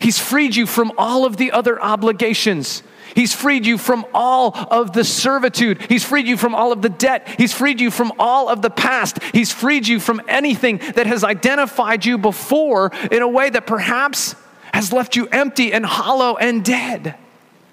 He's 0.00 0.18
freed 0.18 0.56
you 0.56 0.66
from 0.66 0.92
all 0.98 1.24
of 1.24 1.36
the 1.36 1.52
other 1.52 1.80
obligations. 1.80 2.82
He's 3.14 3.34
freed 3.34 3.66
you 3.66 3.78
from 3.78 4.06
all 4.14 4.56
of 4.56 4.92
the 4.92 5.04
servitude. 5.04 5.82
He's 5.82 6.04
freed 6.04 6.26
you 6.26 6.36
from 6.36 6.54
all 6.54 6.72
of 6.72 6.82
the 6.82 6.88
debt. 6.88 7.28
He's 7.38 7.52
freed 7.52 7.80
you 7.80 7.90
from 7.90 8.12
all 8.18 8.48
of 8.48 8.62
the 8.62 8.70
past. 8.70 9.22
He's 9.32 9.52
freed 9.52 9.86
you 9.86 10.00
from 10.00 10.22
anything 10.28 10.78
that 10.94 11.06
has 11.06 11.24
identified 11.24 12.04
you 12.04 12.18
before 12.18 12.92
in 13.10 13.22
a 13.22 13.28
way 13.28 13.50
that 13.50 13.66
perhaps 13.66 14.34
has 14.72 14.92
left 14.92 15.16
you 15.16 15.26
empty 15.28 15.72
and 15.72 15.84
hollow 15.84 16.36
and 16.36 16.64
dead. 16.64 17.16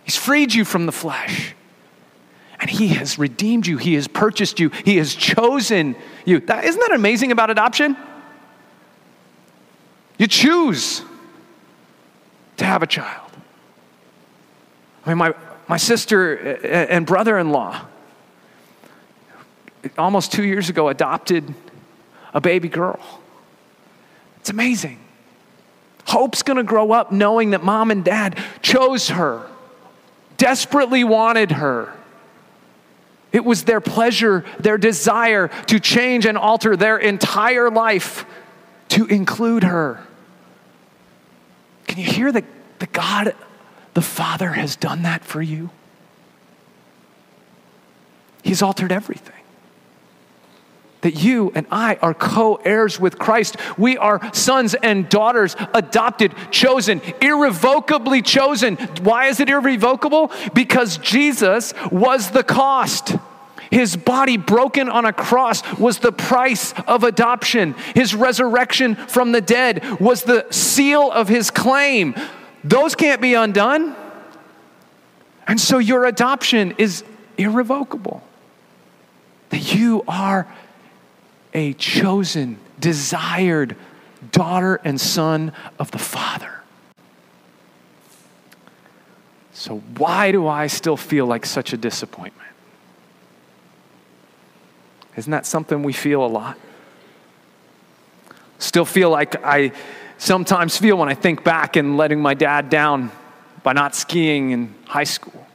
He's 0.04 0.17
freed 0.17 0.54
you 0.54 0.65
from 0.65 0.86
the 0.86 0.91
flesh. 0.91 1.56
And 2.60 2.69
He 2.69 2.89
has 2.89 3.17
redeemed 3.17 3.67
you. 3.67 3.78
He 3.78 3.93
has 3.93 4.08
purchased 4.08 4.60
you. 4.60 4.69
He 4.69 4.97
has 4.97 5.15
chosen 5.15 5.95
you. 6.25 6.41
That, 6.41 6.65
isn't 6.65 6.82
that 6.82 6.91
amazing 6.93 7.32
about 7.32 7.49
adoption? 7.49 7.95
You 10.17 10.28
choose 10.28 11.02
to 12.58 12.65
have 12.65 12.84
a 12.84 12.88
child. 12.88 13.28
I 15.05 15.09
mean, 15.09 15.17
my, 15.17 15.33
my 15.67 15.77
sister 15.77 16.35
and 16.35 17.05
brother 17.05 17.38
in 17.38 17.51
law, 17.51 17.81
almost 19.97 20.31
two 20.31 20.43
years 20.43 20.69
ago, 20.69 20.89
adopted 20.89 21.53
a 22.33 22.41
baby 22.41 22.69
girl. 22.69 22.99
It's 24.38 24.49
amazing. 24.49 24.99
Hope's 26.05 26.43
gonna 26.43 26.63
grow 26.63 26.91
up 26.91 27.12
knowing 27.12 27.51
that 27.51 27.63
mom 27.63 27.91
and 27.91 28.03
dad 28.03 28.38
chose 28.62 29.09
her, 29.09 29.47
desperately 30.38 31.03
wanted 31.03 31.51
her. 31.51 31.93
It 33.31 33.45
was 33.45 33.63
their 33.63 33.79
pleasure, 33.79 34.43
their 34.59 34.77
desire 34.77 35.49
to 35.67 35.79
change 35.79 36.25
and 36.25 36.38
alter 36.38 36.75
their 36.75 36.97
entire 36.97 37.69
life 37.69 38.25
to 38.89 39.05
include 39.05 39.63
her. 39.63 40.03
Can 41.88 41.99
you 41.99 42.05
hear 42.05 42.31
the, 42.31 42.43
the 42.79 42.88
God 42.88 43.35
the 43.99 44.05
Father 44.05 44.53
has 44.53 44.77
done 44.77 45.01
that 45.01 45.25
for 45.25 45.41
you. 45.41 45.69
He's 48.43 48.62
altered 48.62 48.93
everything. 48.93 49.35
That 51.01 51.21
you 51.21 51.51
and 51.53 51.67
I 51.69 51.95
are 51.95 52.13
co 52.13 52.55
heirs 52.63 52.97
with 52.97 53.19
Christ. 53.19 53.57
We 53.77 53.97
are 53.97 54.21
sons 54.33 54.73
and 54.73 55.09
daughters, 55.09 55.57
adopted, 55.73 56.33
chosen, 56.49 57.01
irrevocably 57.19 58.21
chosen. 58.21 58.77
Why 59.01 59.25
is 59.25 59.41
it 59.41 59.49
irrevocable? 59.49 60.31
Because 60.53 60.97
Jesus 60.99 61.73
was 61.91 62.31
the 62.31 62.45
cost. 62.45 63.17
His 63.69 63.97
body 63.97 64.38
broken 64.38 64.88
on 64.88 65.03
a 65.03 65.12
cross 65.12 65.62
was 65.77 65.99
the 65.99 66.13
price 66.13 66.73
of 66.88 67.03
adoption. 67.03 67.75
His 67.95 68.15
resurrection 68.15 68.95
from 68.95 69.33
the 69.33 69.41
dead 69.41 69.99
was 69.99 70.23
the 70.23 70.47
seal 70.51 71.12
of 71.12 71.27
his 71.27 71.51
claim. 71.51 72.15
Those 72.63 72.95
can't 72.95 73.22
be 73.22 73.34
undone. 73.34 73.95
And 75.48 75.60
so 75.60 75.78
your 75.78 76.06
adoption 76.06 76.76
is 76.78 77.04
irrevocable. 77.38 78.24
That 79.50 79.74
you 79.74 80.04
are 80.08 80.48
a 81.54 81.74
chosen, 81.74 82.60
desired 82.80 83.76
daughter 84.32 84.80
and 84.84 85.00
son 85.00 85.54
of 85.80 85.91
the 85.91 85.98
Father. 85.98 86.62
So, 89.54 89.80
why 89.98 90.32
do 90.32 90.48
I 90.48 90.67
still 90.67 90.95
feel 90.95 91.26
like 91.26 91.45
such 91.45 91.74
a 91.74 91.78
disappointment? 91.78 92.50
Isn't 95.17 95.32
that 95.32 95.45
something 95.45 95.84
we 95.84 95.91
feel 95.91 96.24
a 96.24 96.28
lot? 96.28 96.58
Still 98.58 98.86
feel 98.86 99.10
like 99.10 99.43
I 99.43 99.74
sometimes 100.19 100.77
feel 100.77 100.97
when 100.97 101.10
I 101.10 101.15
think 101.15 101.43
back 101.43 101.75
and 101.75 101.97
letting 101.97 102.21
my 102.21 102.36
dad 102.36 102.69
down 102.69 103.12
by 103.63 103.73
not 103.73 103.95
skiing 103.95 104.51
in 104.51 104.75
high 104.86 105.05
school. 105.05 105.47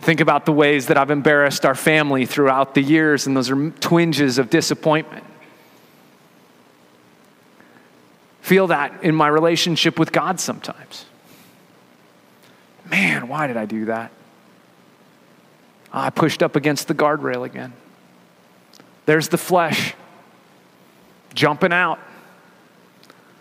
Think 0.00 0.20
about 0.20 0.44
the 0.44 0.52
ways 0.52 0.86
that 0.86 0.98
I've 0.98 1.10
embarrassed 1.10 1.64
our 1.64 1.74
family 1.74 2.26
throughout 2.26 2.74
the 2.74 2.82
years, 2.82 3.26
and 3.26 3.36
those 3.36 3.50
are 3.50 3.70
twinges 3.70 4.38
of 4.38 4.50
disappointment. 4.50 5.24
Feel 8.40 8.66
that 8.68 9.04
in 9.04 9.14
my 9.14 9.28
relationship 9.28 9.98
with 9.98 10.10
God 10.10 10.40
sometimes. 10.40 11.04
Man, 12.90 13.28
why 13.28 13.46
did 13.46 13.56
I 13.56 13.66
do 13.66 13.84
that? 13.84 14.10
I 15.92 16.10
pushed 16.10 16.42
up 16.42 16.56
against 16.56 16.88
the 16.88 16.94
guardrail 16.94 17.44
again. 17.44 17.72
There's 19.06 19.28
the 19.28 19.38
flesh 19.38 19.94
jumping 21.34 21.72
out. 21.72 22.00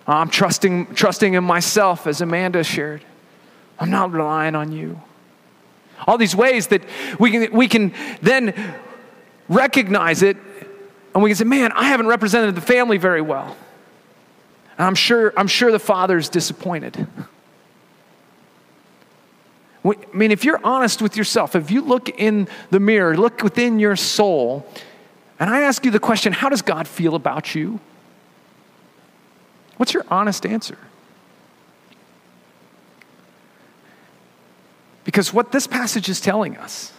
I'm 0.08 0.30
trusting, 0.30 0.96
trusting 0.96 1.34
in 1.34 1.44
myself, 1.44 2.08
as 2.08 2.22
Amanda 2.22 2.64
shared. 2.64 3.04
I'm 3.80 3.92
not 3.92 4.12
relying 4.12 4.56
on 4.56 4.72
you. 4.72 5.02
All 6.08 6.18
these 6.18 6.36
ways 6.36 6.68
that 6.68 6.82
we 7.20 7.32
can, 7.32 7.52
we 7.54 7.68
can 7.68 7.94
then 8.22 8.76
recognize 9.48 10.24
it 10.24 10.38
and 11.14 11.24
we 11.24 11.30
can 11.30 11.38
say, 11.38 11.44
man, 11.44 11.72
I 11.74 11.86
haven't 11.86 12.08
represented 12.08 12.56
the 12.56 12.62
family 12.62 12.98
very 12.98 13.22
well. 13.22 13.56
And 14.78 14.86
I'm 14.86 14.96
sure, 14.96 15.34
I'm 15.36 15.48
sure 15.48 15.72
the 15.72 15.80
father's 15.80 16.30
disappointed. 16.30 17.08
I 19.84 19.96
mean, 20.14 20.32
if 20.32 20.44
you're 20.44 20.60
honest 20.64 21.02
with 21.02 21.18
yourself, 21.18 21.56
if 21.56 21.72
you 21.72 21.82
look 21.82 22.10
in 22.10 22.48
the 22.70 22.80
mirror, 22.80 23.18
look 23.18 23.44
within 23.44 23.80
your 23.80 23.96
soul, 23.96 24.66
and 25.40 25.50
I 25.50 25.62
ask 25.62 25.86
you 25.86 25.92
the 25.92 26.00
question, 26.00 26.34
how 26.34 26.50
does 26.50 26.62
God 26.62 26.88
feel 26.88 27.16
about 27.16 27.56
you? 27.56 27.80
What's 29.80 29.94
your 29.94 30.04
honest 30.12 30.46
answer? 30.46 30.78
Because 35.06 35.34
what 35.34 35.54
this 35.54 35.68
passage 35.68 36.10
is 36.10 36.20
telling 36.20 36.58
us 36.58 36.92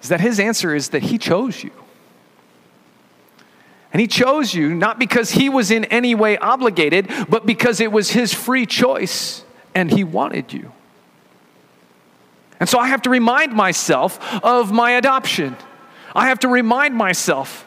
is 0.00 0.08
that 0.08 0.20
his 0.20 0.38
answer 0.38 0.72
is 0.72 0.90
that 0.90 1.02
he 1.02 1.18
chose 1.18 1.64
you. 1.64 1.72
And 3.92 4.00
he 4.00 4.06
chose 4.06 4.54
you 4.54 4.72
not 4.72 5.00
because 5.00 5.32
he 5.32 5.48
was 5.48 5.72
in 5.72 5.84
any 5.86 6.14
way 6.14 6.38
obligated, 6.38 7.10
but 7.28 7.44
because 7.44 7.80
it 7.80 7.90
was 7.90 8.10
his 8.10 8.32
free 8.32 8.64
choice 8.64 9.44
and 9.74 9.90
he 9.90 10.04
wanted 10.04 10.52
you. 10.52 10.70
And 12.60 12.68
so 12.68 12.78
I 12.78 12.86
have 12.86 13.02
to 13.02 13.10
remind 13.10 13.52
myself 13.52 14.20
of 14.44 14.70
my 14.70 14.92
adoption. 14.92 15.56
I 16.14 16.28
have 16.28 16.38
to 16.38 16.48
remind 16.48 16.94
myself 16.94 17.66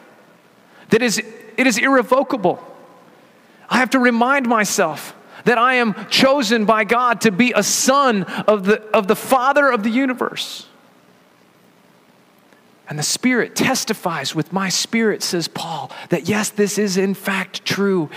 that 0.88 1.02
it 1.02 1.66
is 1.66 1.76
irrevocable. 1.76 2.66
I 3.70 3.78
have 3.78 3.90
to 3.90 3.98
remind 3.98 4.48
myself 4.48 5.14
that 5.44 5.56
I 5.56 5.74
am 5.74 5.94
chosen 6.10 6.64
by 6.64 6.84
God 6.84 7.22
to 7.22 7.30
be 7.30 7.52
a 7.54 7.62
son 7.62 8.24
of 8.24 8.64
the, 8.64 8.82
of 8.94 9.06
the 9.06 9.16
Father 9.16 9.70
of 9.70 9.82
the 9.82 9.90
universe. 9.90 10.66
And 12.88 12.98
the 12.98 13.04
Spirit 13.04 13.54
testifies 13.54 14.34
with 14.34 14.52
my 14.52 14.68
spirit, 14.68 15.22
says 15.22 15.46
Paul, 15.46 15.92
that 16.08 16.28
yes, 16.28 16.50
this 16.50 16.76
is 16.76 16.96
in 16.96 17.14
fact 17.14 17.64
true. 17.64 18.10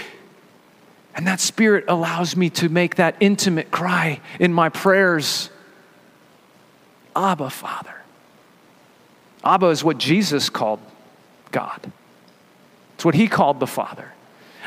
And 1.16 1.28
that 1.28 1.40
Spirit 1.40 1.86
allows 1.88 2.36
me 2.36 2.50
to 2.52 2.70
make 2.70 2.96
that 2.96 3.16
intimate 3.20 3.70
cry 3.70 4.20
in 4.40 4.52
my 4.52 4.70
prayers 4.70 5.52
Abba, 7.16 7.52
Father. 7.52 7.94
Abba 9.44 9.68
is 9.68 9.84
what 9.84 10.00
Jesus 10.00 10.50
called 10.50 10.80
God, 11.52 11.92
it's 12.96 13.06
what 13.06 13.14
he 13.16 13.28
called 13.28 13.60
the 13.60 13.68
Father. 13.68 14.14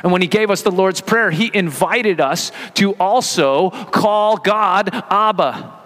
And 0.03 0.13
when 0.13 0.23
he 0.23 0.29
gave 0.29 0.51
us 0.51 0.63
the 0.63 0.71
Lord's 0.71 1.01
Prayer, 1.01 1.31
he 1.31 1.51
invited 1.53 2.21
us 2.21 2.53
to 2.75 2.93
also 2.95 3.71
call 3.71 4.37
God 4.37 4.91
Abba. 4.93 5.77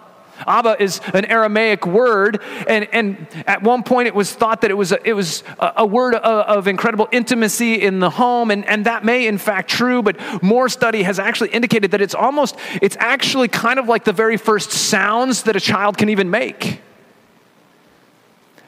Abba 0.47 0.83
is 0.83 1.01
an 1.13 1.25
Aramaic 1.27 1.87
word, 1.87 2.43
and, 2.67 2.89
and 2.93 3.27
at 3.47 3.63
one 3.63 3.83
point 3.83 4.09
it 4.09 4.15
was 4.15 4.33
thought 4.33 4.63
that 4.63 4.71
it 4.71 4.75
was 4.75 4.93
a, 4.93 5.09
it 5.09 5.13
was 5.13 5.43
a, 5.59 5.73
a 5.79 5.87
word 5.87 6.15
of, 6.15 6.23
of, 6.59 6.67
incredible 6.67 7.09
intimacy 7.13 7.75
in 7.75 7.99
the 7.99 8.11
home, 8.11 8.51
and, 8.51 8.65
and 8.67 8.87
that 8.87 9.05
may 9.05 9.27
in 9.27 9.39
fact 9.39 9.69
true, 9.69 10.03
but 10.03 10.17
more 10.43 10.69
study 10.69 11.03
has 11.03 11.19
actually 11.19 11.51
indicated 11.51 11.91
that 11.91 12.01
it's 12.01 12.15
almost, 12.15 12.57
it's 12.81 12.97
actually 12.99 13.49
kind 13.49 13.79
of 13.79 13.89
like 13.89 14.05
the 14.05 14.13
very 14.13 14.37
first 14.37 14.71
sounds 14.71 15.43
that 15.45 15.57
a 15.57 15.61
child 15.61 15.99
can 15.99 16.09
even 16.09 16.31
make. 16.31 16.81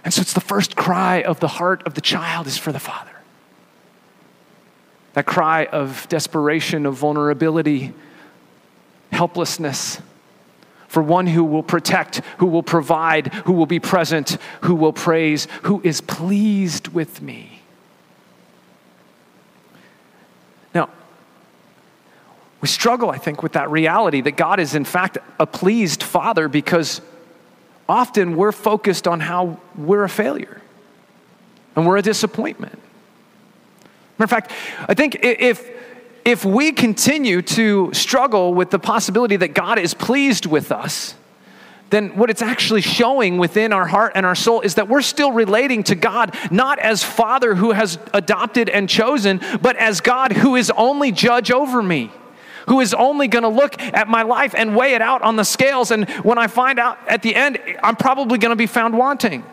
And 0.04 0.12
so 0.12 0.20
it's 0.20 0.32
the 0.32 0.40
first 0.40 0.76
cry 0.76 1.22
of 1.22 1.40
the 1.40 1.48
heart 1.48 1.84
of 1.86 1.94
the 1.94 2.00
child 2.00 2.46
is 2.46 2.58
for 2.58 2.72
the 2.72 2.80
father. 2.80 3.10
That 5.14 5.26
cry 5.26 5.66
of 5.66 6.08
desperation, 6.08 6.86
of 6.86 6.94
vulnerability, 6.94 7.92
helplessness 9.12 10.00
for 10.92 11.02
one 11.02 11.26
who 11.26 11.42
will 11.42 11.62
protect, 11.62 12.18
who 12.36 12.44
will 12.44 12.62
provide, 12.62 13.32
who 13.46 13.54
will 13.54 13.64
be 13.64 13.80
present, 13.80 14.36
who 14.60 14.74
will 14.74 14.92
praise, 14.92 15.48
who 15.62 15.80
is 15.82 16.02
pleased 16.02 16.88
with 16.88 17.22
me. 17.22 17.62
Now, 20.74 20.90
we 22.60 22.68
struggle, 22.68 23.08
I 23.08 23.16
think, 23.16 23.42
with 23.42 23.52
that 23.52 23.70
reality 23.70 24.20
that 24.20 24.36
God 24.36 24.60
is, 24.60 24.74
in 24.74 24.84
fact, 24.84 25.16
a 25.40 25.46
pleased 25.46 26.02
Father 26.02 26.46
because 26.46 27.00
often 27.88 28.36
we're 28.36 28.52
focused 28.52 29.08
on 29.08 29.18
how 29.18 29.58
we're 29.74 30.04
a 30.04 30.10
failure 30.10 30.60
and 31.74 31.86
we're 31.86 31.96
a 31.96 32.02
disappointment. 32.02 32.78
Matter 34.22 34.36
of 34.36 34.44
fact, 34.44 34.52
I 34.88 34.94
think 34.94 35.18
if 35.20 35.68
if 36.24 36.44
we 36.44 36.70
continue 36.70 37.42
to 37.42 37.92
struggle 37.92 38.54
with 38.54 38.70
the 38.70 38.78
possibility 38.78 39.34
that 39.34 39.52
God 39.52 39.80
is 39.80 39.94
pleased 39.94 40.46
with 40.46 40.70
us, 40.70 41.16
then 41.90 42.10
what 42.16 42.30
it's 42.30 42.40
actually 42.40 42.82
showing 42.82 43.38
within 43.38 43.72
our 43.72 43.88
heart 43.88 44.12
and 44.14 44.24
our 44.24 44.36
soul 44.36 44.60
is 44.60 44.76
that 44.76 44.88
we're 44.88 45.02
still 45.02 45.32
relating 45.32 45.82
to 45.84 45.96
God 45.96 46.36
not 46.52 46.78
as 46.78 47.02
Father 47.02 47.56
who 47.56 47.72
has 47.72 47.98
adopted 48.14 48.68
and 48.68 48.88
chosen, 48.88 49.40
but 49.60 49.74
as 49.74 50.00
God 50.00 50.30
who 50.30 50.54
is 50.54 50.70
only 50.76 51.10
judge 51.10 51.50
over 51.50 51.82
me 51.82 52.12
who 52.68 52.78
is 52.78 52.94
only 52.94 53.26
going 53.26 53.42
to 53.42 53.48
look 53.48 53.76
at 53.82 54.06
my 54.06 54.22
life 54.22 54.54
and 54.56 54.76
weigh 54.76 54.94
it 54.94 55.02
out 55.02 55.20
on 55.22 55.34
the 55.34 55.42
scales. 55.42 55.90
And 55.90 56.08
when 56.22 56.38
I 56.38 56.46
find 56.46 56.78
out 56.78 56.96
at 57.08 57.22
the 57.22 57.34
end, 57.34 57.58
I'm 57.82 57.96
probably 57.96 58.38
going 58.38 58.50
to 58.50 58.56
be 58.56 58.68
found 58.68 58.96
wanting. 58.96 59.44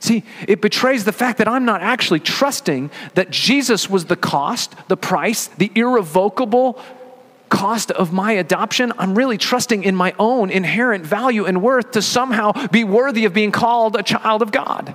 See, 0.00 0.22
it 0.46 0.60
betrays 0.60 1.04
the 1.04 1.12
fact 1.12 1.38
that 1.38 1.48
I'm 1.48 1.64
not 1.64 1.82
actually 1.82 2.20
trusting 2.20 2.90
that 3.14 3.30
Jesus 3.30 3.90
was 3.90 4.04
the 4.04 4.16
cost, 4.16 4.74
the 4.88 4.96
price, 4.96 5.48
the 5.48 5.72
irrevocable 5.74 6.80
cost 7.48 7.90
of 7.90 8.12
my 8.12 8.32
adoption. 8.32 8.92
I'm 8.98 9.16
really 9.16 9.38
trusting 9.38 9.82
in 9.82 9.96
my 9.96 10.14
own 10.18 10.50
inherent 10.50 11.04
value 11.04 11.46
and 11.46 11.62
worth 11.62 11.92
to 11.92 12.02
somehow 12.02 12.52
be 12.68 12.84
worthy 12.84 13.24
of 13.24 13.32
being 13.32 13.50
called 13.50 13.96
a 13.96 14.02
child 14.02 14.42
of 14.42 14.52
God. 14.52 14.94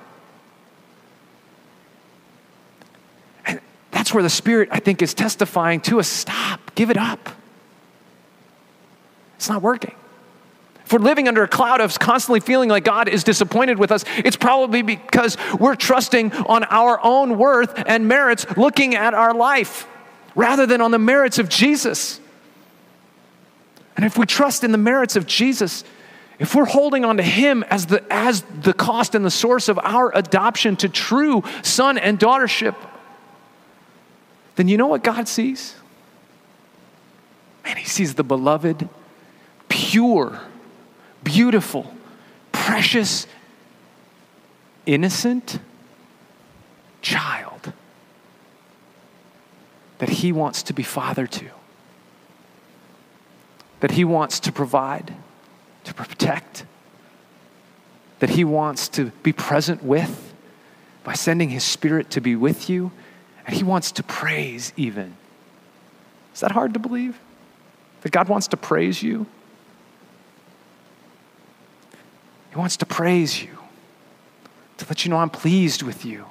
And 3.46 3.60
that's 3.92 4.14
where 4.14 4.24
the 4.24 4.30
Spirit, 4.30 4.70
I 4.72 4.80
think, 4.80 5.02
is 5.02 5.14
testifying 5.14 5.82
to 5.82 6.00
us 6.00 6.08
stop, 6.08 6.74
give 6.76 6.90
it 6.90 6.98
up. 6.98 7.30
It's 9.36 9.50
not 9.50 9.62
working. 9.62 9.96
We're 10.94 11.00
living 11.00 11.28
under 11.28 11.42
a 11.42 11.48
cloud 11.48 11.82
of 11.82 11.98
constantly 11.98 12.40
feeling 12.40 12.70
like 12.70 12.84
God 12.84 13.10
is 13.10 13.24
disappointed 13.24 13.80
with 13.80 13.92
us, 13.92 14.06
it's 14.18 14.36
probably 14.36 14.84
because 14.84 15.38
we're 15.60 15.74
trusting 15.76 16.32
on 16.32 16.66
our 16.66 17.04
own 17.04 17.40
worth 17.40 17.74
and 17.88 18.08
merits, 18.08 18.46
looking 18.56 18.94
at 18.94 19.16
our 19.16 19.34
life 19.34 19.88
rather 20.36 20.68
than 20.68 20.82
on 20.82 20.92
the 20.92 21.00
merits 21.00 21.40
of 21.40 21.50
Jesus. 21.50 22.20
And 23.98 24.06
if 24.06 24.20
we 24.20 24.28
trust 24.28 24.64
in 24.64 24.72
the 24.72 24.78
merits 24.78 25.16
of 25.16 25.26
Jesus, 25.26 25.84
if 26.38 26.54
we're 26.54 26.66
holding 26.66 27.04
on 27.06 27.18
to 27.18 27.24
Him 27.24 27.64
as 27.70 27.88
the, 27.88 28.04
as 28.12 28.44
the 28.62 28.74
cost 28.74 29.16
and 29.16 29.26
the 29.26 29.32
source 29.32 29.70
of 29.70 29.80
our 29.80 30.16
adoption 30.16 30.76
to 30.78 30.90
true 30.90 31.44
son 31.64 31.98
and 31.98 32.20
daughtership, 32.20 32.76
then 34.58 34.68
you 34.68 34.78
know 34.78 34.88
what 34.88 35.04
God 35.04 35.28
sees? 35.28 35.74
Man, 37.64 37.78
He 37.78 37.86
sees 37.86 38.14
the 38.14 38.24
beloved, 38.24 38.88
pure, 39.70 40.40
beautiful, 41.34 41.94
precious, 42.52 43.28
innocent 44.86 45.60
child 47.02 47.74
that 49.98 50.10
He 50.10 50.32
wants 50.32 50.64
to 50.64 50.74
be 50.74 50.84
father 50.84 51.26
to, 51.26 51.50
that 53.80 53.92
He 53.92 54.04
wants 54.04 54.40
to 54.42 54.52
provide, 54.52 55.14
to 55.86 55.94
protect, 55.94 56.66
that 58.20 58.32
He 58.32 58.44
wants 58.44 58.88
to 58.90 59.12
be 59.24 59.34
present 59.34 59.84
with 59.84 60.34
by 61.04 61.14
sending 61.14 61.50
His 61.50 61.64
Spirit 61.64 62.10
to 62.12 62.22
be 62.22 62.36
with 62.36 62.70
you 62.70 62.92
and 63.46 63.56
he 63.56 63.64
wants 63.64 63.92
to 63.94 64.04
praise 64.04 64.74
even. 64.78 65.16
Is 66.34 66.40
that 66.40 66.52
hard 66.52 66.74
to 66.74 66.80
believe? 66.80 67.20
That 68.02 68.12
God 68.12 68.30
wants 68.30 68.48
to 68.50 68.58
praise 68.58 69.04
you? 69.04 69.26
He 72.54 72.60
wants 72.60 72.78
to 72.78 72.86
praise 72.86 73.42
you, 73.42 73.58
to 74.78 74.86
let 74.88 75.04
you 75.04 75.10
know 75.10 75.18
I'm 75.18 75.32
pleased 75.32 75.82
with 75.82 76.06
you. 76.06 76.28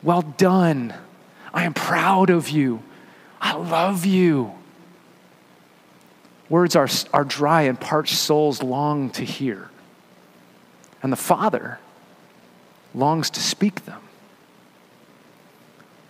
Well 0.00 0.22
done. 0.22 0.94
I 1.52 1.64
am 1.64 1.74
proud 1.74 2.30
of 2.30 2.50
you. 2.50 2.84
I 3.40 3.56
love 3.56 4.06
you. 4.06 4.52
Words 6.48 6.76
our, 6.76 6.86
our 7.12 7.24
dry 7.24 7.62
and 7.62 7.80
parched 7.80 8.14
souls 8.14 8.62
long 8.62 9.10
to 9.10 9.24
hear. 9.24 9.70
And 11.02 11.10
the 11.12 11.16
Father 11.16 11.80
longs 12.94 13.28
to 13.30 13.40
speak 13.40 13.86
them. 13.86 14.02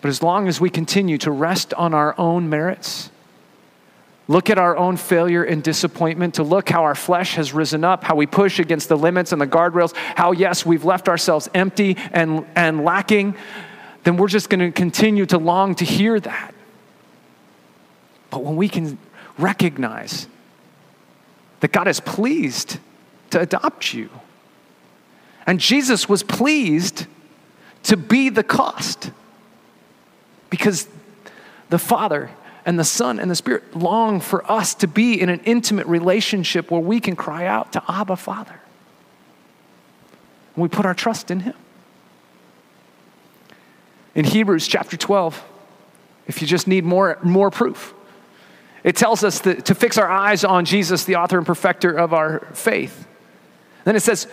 But 0.03 0.09
as 0.09 0.23
long 0.23 0.49
as 0.49 0.61
we 0.61 0.69
continue 0.69 1.17
to 1.17 1.31
rest 1.31 1.73
on 1.73 1.95
our 1.95 2.15
own 2.19 2.51
merits, 2.51 3.11
look 4.31 4.49
at 4.49 4.59
our 4.59 4.77
own 4.77 4.97
failure 4.97 5.43
and 5.43 5.61
disappointment, 5.61 6.35
to 6.35 6.45
look 6.45 6.69
how 6.69 6.85
our 6.85 6.95
flesh 6.95 7.35
has 7.35 7.53
risen 7.53 7.83
up, 7.83 8.05
how 8.05 8.15
we 8.15 8.29
push 8.29 8.61
against 8.61 8.89
the 8.89 8.97
limits 8.97 9.33
and 9.33 9.43
the 9.43 9.47
guardrails, 9.47 9.93
how, 9.97 10.31
yes, 10.31 10.65
we've 10.65 10.85
left 10.85 11.09
ourselves 11.09 11.51
empty 11.53 11.97
and, 12.13 12.47
and 12.55 12.85
lacking, 12.85 13.35
then 14.05 14.17
we're 14.17 14.29
just 14.29 14.49
going 14.49 14.61
to 14.61 14.71
continue 14.71 15.27
to 15.27 15.37
long 15.37 15.75
to 15.75 15.85
hear 15.85 16.21
that. 16.21 16.55
But 18.31 18.45
when 18.45 18.55
we 18.55 18.69
can 18.69 18.99
recognize 19.37 20.29
that 21.59 21.73
God 21.73 21.89
is 21.89 21.99
pleased 21.99 22.79
to 23.31 23.41
adopt 23.41 23.93
you, 23.93 24.11
and 25.45 25.59
Jesus 25.59 26.09
was 26.09 26.23
pleased 26.23 27.07
to 27.83 27.97
be 27.97 28.29
the 28.29 28.45
cost 28.45 29.11
because 30.51 30.87
the 31.69 31.81
Father 31.81 32.31
and 32.65 32.79
the 32.79 32.85
Son 32.85 33.19
and 33.19 33.31
the 33.31 33.35
Spirit 33.35 33.77
long 33.77 34.21
for 34.21 34.51
us 34.51 34.75
to 34.77 34.87
be 34.87 35.21
in 35.21 35.29
an 35.29 35.41
intimate 35.45 35.87
relationship 35.87 36.71
where 36.71 36.81
we 36.81 37.01
can 37.01 37.17
cry 37.17 37.47
out 37.47 37.73
to 37.73 37.83
Abba, 37.89 38.17
Father. 38.17 38.61
And 40.55 40.63
we 40.63 40.69
put 40.69 40.87
our 40.87 40.95
trust 40.95 41.31
in 41.31 41.41
Him. 41.41 41.55
In 44.15 44.25
Hebrews 44.25 44.67
chapter 44.67 44.97
12, 44.97 45.43
if 46.27 46.43
you 46.43 46.49
just 46.49 46.67
need 46.67 46.85
more, 46.85 47.19
more 47.23 47.51
proof, 47.51 47.95
it 48.83 48.97
tells 48.97 49.25
us 49.25 49.41
that, 49.41 49.67
to 49.67 49.75
fix 49.75 49.99
our 49.99 50.09
eyes 50.09 50.45
on 50.45 50.65
Jesus, 50.65 51.05
the 51.05 51.17
author 51.17 51.39
and 51.39 51.47
perfecter 51.47 51.93
of 51.93 52.13
our 52.13 52.41
faith. 52.53 53.07
Then 53.85 53.97
it 53.97 54.01
says, 54.01 54.27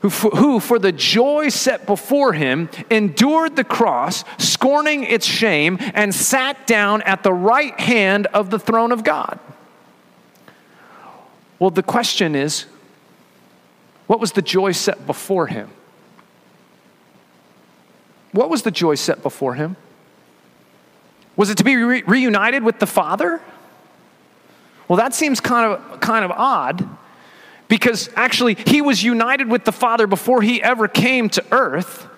who, 0.00 0.08
who, 0.08 0.60
for 0.60 0.78
the 0.78 0.92
joy 0.92 1.48
set 1.48 1.86
before 1.86 2.32
him, 2.32 2.68
endured 2.90 3.56
the 3.56 3.64
cross, 3.64 4.24
scorning 4.38 5.04
its 5.04 5.26
shame, 5.26 5.78
and 5.94 6.14
sat 6.14 6.66
down 6.66 7.02
at 7.02 7.22
the 7.22 7.32
right 7.32 7.78
hand 7.80 8.26
of 8.28 8.50
the 8.50 8.58
throne 8.58 8.92
of 8.92 9.02
God. 9.02 9.38
Well, 11.58 11.70
the 11.70 11.82
question 11.82 12.34
is 12.34 12.66
what 14.06 14.20
was 14.20 14.32
the 14.32 14.42
joy 14.42 14.72
set 14.72 15.06
before 15.06 15.46
him? 15.46 15.70
What 18.32 18.50
was 18.50 18.62
the 18.62 18.70
joy 18.70 18.96
set 18.96 19.22
before 19.22 19.54
him? 19.54 19.76
Was 21.36 21.50
it 21.50 21.58
to 21.58 21.64
be 21.64 21.76
re- 21.76 22.02
reunited 22.02 22.62
with 22.62 22.78
the 22.78 22.86
Father? 22.86 23.40
Well, 24.88 24.98
that 24.98 25.14
seems 25.14 25.40
kind 25.40 25.72
of, 25.72 26.00
kind 26.00 26.24
of 26.24 26.30
odd 26.30 26.86
because 27.68 28.08
actually 28.14 28.54
he 28.54 28.80
was 28.80 29.02
united 29.02 29.48
with 29.48 29.64
the 29.64 29.72
Father 29.72 30.06
before 30.06 30.42
he 30.42 30.62
ever 30.62 30.88
came 30.88 31.28
to 31.30 31.44
earth. 31.50 32.08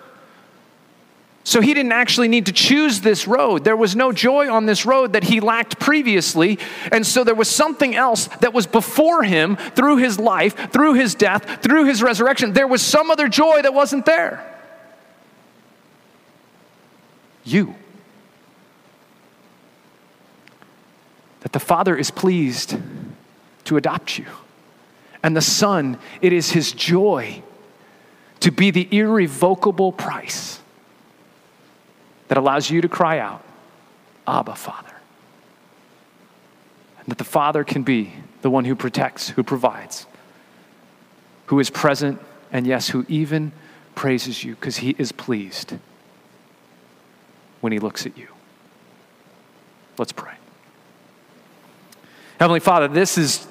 So 1.43 1.61
he 1.61 1.73
didn't 1.73 1.93
actually 1.93 2.27
need 2.27 2.45
to 2.45 2.51
choose 2.51 3.01
this 3.01 3.27
road. 3.27 3.63
There 3.63 3.75
was 3.75 3.95
no 3.95 4.11
joy 4.11 4.51
on 4.51 4.67
this 4.67 4.85
road 4.85 5.13
that 5.13 5.23
he 5.23 5.39
lacked 5.39 5.79
previously. 5.79 6.59
And 6.91 7.07
so 7.07 7.23
there 7.23 7.33
was 7.33 7.49
something 7.49 7.95
else 7.95 8.27
that 8.41 8.53
was 8.53 8.67
before 8.67 9.23
him 9.23 9.55
through 9.55 9.97
his 9.97 10.19
life, 10.19 10.71
through 10.71 10.93
his 10.93 11.15
death, 11.15 11.63
through 11.63 11.85
his 11.85 12.03
resurrection. 12.03 12.53
There 12.53 12.67
was 12.67 12.83
some 12.83 13.09
other 13.09 13.27
joy 13.27 13.63
that 13.63 13.73
wasn't 13.73 14.05
there. 14.05 14.45
You. 17.43 17.73
That 21.39 21.53
the 21.53 21.59
Father 21.59 21.95
is 21.95 22.11
pleased 22.11 22.77
to 23.63 23.77
adopt 23.77 24.19
you 24.19 24.27
and 25.23 25.35
the 25.35 25.41
Son, 25.41 25.97
it 26.21 26.33
is 26.33 26.51
his 26.51 26.71
joy 26.71 27.43
to 28.39 28.51
be 28.51 28.71
the 28.71 28.87
irrevocable 28.91 29.91
price 29.91 30.59
that 32.29 32.37
allows 32.37 32.69
you 32.69 32.81
to 32.81 32.87
cry 32.87 33.19
out, 33.19 33.43
Abba, 34.27 34.55
Father. 34.55 34.95
And 36.99 37.07
that 37.07 37.17
the 37.17 37.23
Father 37.23 37.63
can 37.63 37.83
be 37.83 38.13
the 38.41 38.49
one 38.49 38.65
who 38.65 38.75
protects, 38.75 39.29
who 39.29 39.43
provides, 39.43 40.05
who 41.47 41.59
is 41.59 41.69
present, 41.69 42.21
and 42.51 42.65
yes, 42.65 42.89
who 42.89 43.05
even 43.09 43.51
praises 43.95 44.43
you 44.43 44.55
because 44.55 44.77
he 44.77 44.95
is 44.97 45.11
pleased 45.11 45.73
when 47.59 47.73
he 47.73 47.79
looks 47.79 48.05
at 48.05 48.17
you. 48.17 48.27
Let's 49.97 50.13
pray. 50.13 50.33
Heavenly 52.39 52.61
Father, 52.61 52.87
this 52.87 53.17
is 53.17 53.45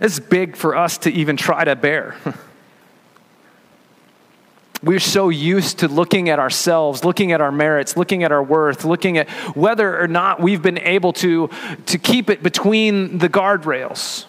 it's 0.00 0.18
big 0.20 0.56
for 0.56 0.76
us 0.76 0.98
to 0.98 1.10
even 1.10 1.36
try 1.36 1.64
to 1.64 1.76
bear. 1.76 2.16
We're 4.82 5.00
so 5.00 5.28
used 5.28 5.80
to 5.80 5.88
looking 5.88 6.28
at 6.28 6.38
ourselves, 6.38 7.04
looking 7.04 7.32
at 7.32 7.40
our 7.40 7.50
merits, 7.50 7.96
looking 7.96 8.22
at 8.22 8.30
our 8.30 8.42
worth, 8.42 8.84
looking 8.84 9.18
at 9.18 9.28
whether 9.56 10.00
or 10.00 10.06
not 10.06 10.40
we've 10.40 10.62
been 10.62 10.78
able 10.78 11.12
to, 11.14 11.50
to 11.86 11.98
keep 11.98 12.30
it 12.30 12.44
between 12.44 13.18
the 13.18 13.28
guardrails. 13.28 14.26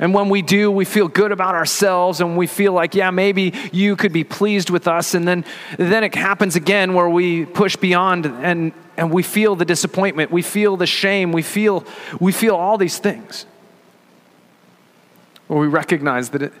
And 0.00 0.14
when 0.14 0.28
we 0.28 0.42
do, 0.42 0.72
we 0.72 0.86
feel 0.86 1.06
good 1.06 1.30
about 1.30 1.54
ourselves 1.54 2.20
and 2.20 2.36
we 2.36 2.46
feel 2.48 2.72
like, 2.72 2.94
yeah, 2.94 3.10
maybe 3.10 3.52
you 3.70 3.94
could 3.94 4.12
be 4.12 4.24
pleased 4.24 4.70
with 4.70 4.88
us. 4.88 5.14
And 5.14 5.28
then, 5.28 5.44
then 5.76 6.02
it 6.02 6.14
happens 6.14 6.56
again 6.56 6.94
where 6.94 7.08
we 7.08 7.44
push 7.44 7.76
beyond 7.76 8.26
and, 8.26 8.72
and 8.96 9.12
we 9.12 9.22
feel 9.22 9.54
the 9.54 9.66
disappointment, 9.66 10.32
we 10.32 10.42
feel 10.42 10.76
the 10.76 10.86
shame, 10.86 11.32
we 11.32 11.42
feel, 11.42 11.84
we 12.18 12.32
feel 12.32 12.56
all 12.56 12.78
these 12.78 12.98
things. 12.98 13.44
Where 15.50 15.58
we 15.58 15.66
recognize 15.66 16.30
that 16.30 16.42
it, 16.42 16.52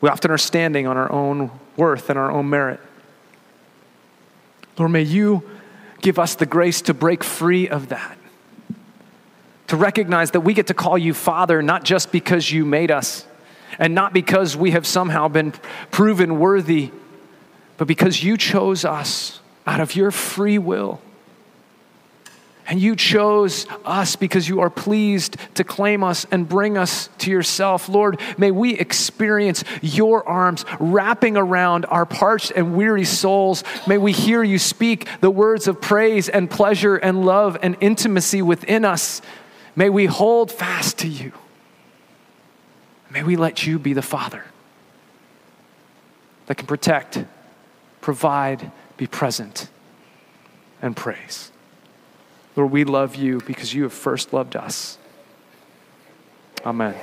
we 0.00 0.08
often 0.08 0.32
are 0.32 0.38
standing 0.38 0.88
on 0.88 0.96
our 0.96 1.10
own 1.12 1.52
worth 1.76 2.10
and 2.10 2.18
our 2.18 2.32
own 2.32 2.50
merit. 2.50 2.80
Lord, 4.76 4.90
may 4.90 5.02
you 5.02 5.48
give 6.00 6.18
us 6.18 6.34
the 6.34 6.44
grace 6.44 6.82
to 6.82 6.94
break 6.94 7.22
free 7.22 7.68
of 7.68 7.90
that 7.90 8.18
to 9.68 9.76
recognize 9.76 10.32
that 10.32 10.40
we 10.40 10.52
get 10.52 10.66
to 10.66 10.74
call 10.74 10.98
you 10.98 11.14
Father 11.14 11.62
not 11.62 11.84
just 11.84 12.12
because 12.12 12.50
you 12.50 12.64
made 12.64 12.90
us 12.90 13.24
and 13.78 13.94
not 13.94 14.12
because 14.12 14.56
we 14.56 14.72
have 14.72 14.84
somehow 14.84 15.28
been 15.28 15.52
proven 15.92 16.40
worthy, 16.40 16.90
but 17.76 17.88
because 17.88 18.22
you 18.22 18.36
chose 18.36 18.84
us 18.84 19.40
out 19.64 19.80
of 19.80 19.96
your 19.96 20.10
free 20.10 20.58
will. 20.58 21.00
And 22.66 22.80
you 22.80 22.96
chose 22.96 23.66
us 23.84 24.16
because 24.16 24.48
you 24.48 24.60
are 24.60 24.70
pleased 24.70 25.36
to 25.54 25.64
claim 25.64 26.02
us 26.02 26.26
and 26.30 26.48
bring 26.48 26.78
us 26.78 27.10
to 27.18 27.30
yourself. 27.30 27.90
Lord, 27.90 28.18
may 28.38 28.50
we 28.50 28.78
experience 28.78 29.64
your 29.82 30.26
arms 30.26 30.64
wrapping 30.80 31.36
around 31.36 31.84
our 31.86 32.06
parched 32.06 32.52
and 32.56 32.74
weary 32.74 33.04
souls. 33.04 33.64
May 33.86 33.98
we 33.98 34.12
hear 34.12 34.42
you 34.42 34.58
speak 34.58 35.08
the 35.20 35.30
words 35.30 35.68
of 35.68 35.82
praise 35.82 36.30
and 36.30 36.50
pleasure 36.50 36.96
and 36.96 37.26
love 37.26 37.58
and 37.60 37.76
intimacy 37.80 38.40
within 38.40 38.84
us. 38.86 39.20
May 39.76 39.90
we 39.90 40.06
hold 40.06 40.50
fast 40.50 40.98
to 40.98 41.08
you. 41.08 41.32
May 43.10 43.22
we 43.22 43.36
let 43.36 43.66
you 43.66 43.78
be 43.78 43.92
the 43.92 44.02
Father 44.02 44.42
that 46.46 46.56
can 46.56 46.66
protect, 46.66 47.22
provide, 48.00 48.72
be 48.96 49.06
present, 49.06 49.68
and 50.80 50.96
praise. 50.96 51.50
Lord, 52.56 52.70
we 52.70 52.84
love 52.84 53.16
you 53.16 53.40
because 53.46 53.74
you 53.74 53.82
have 53.84 53.92
first 53.92 54.32
loved 54.32 54.56
us. 54.56 54.98
Amen. 56.64 56.94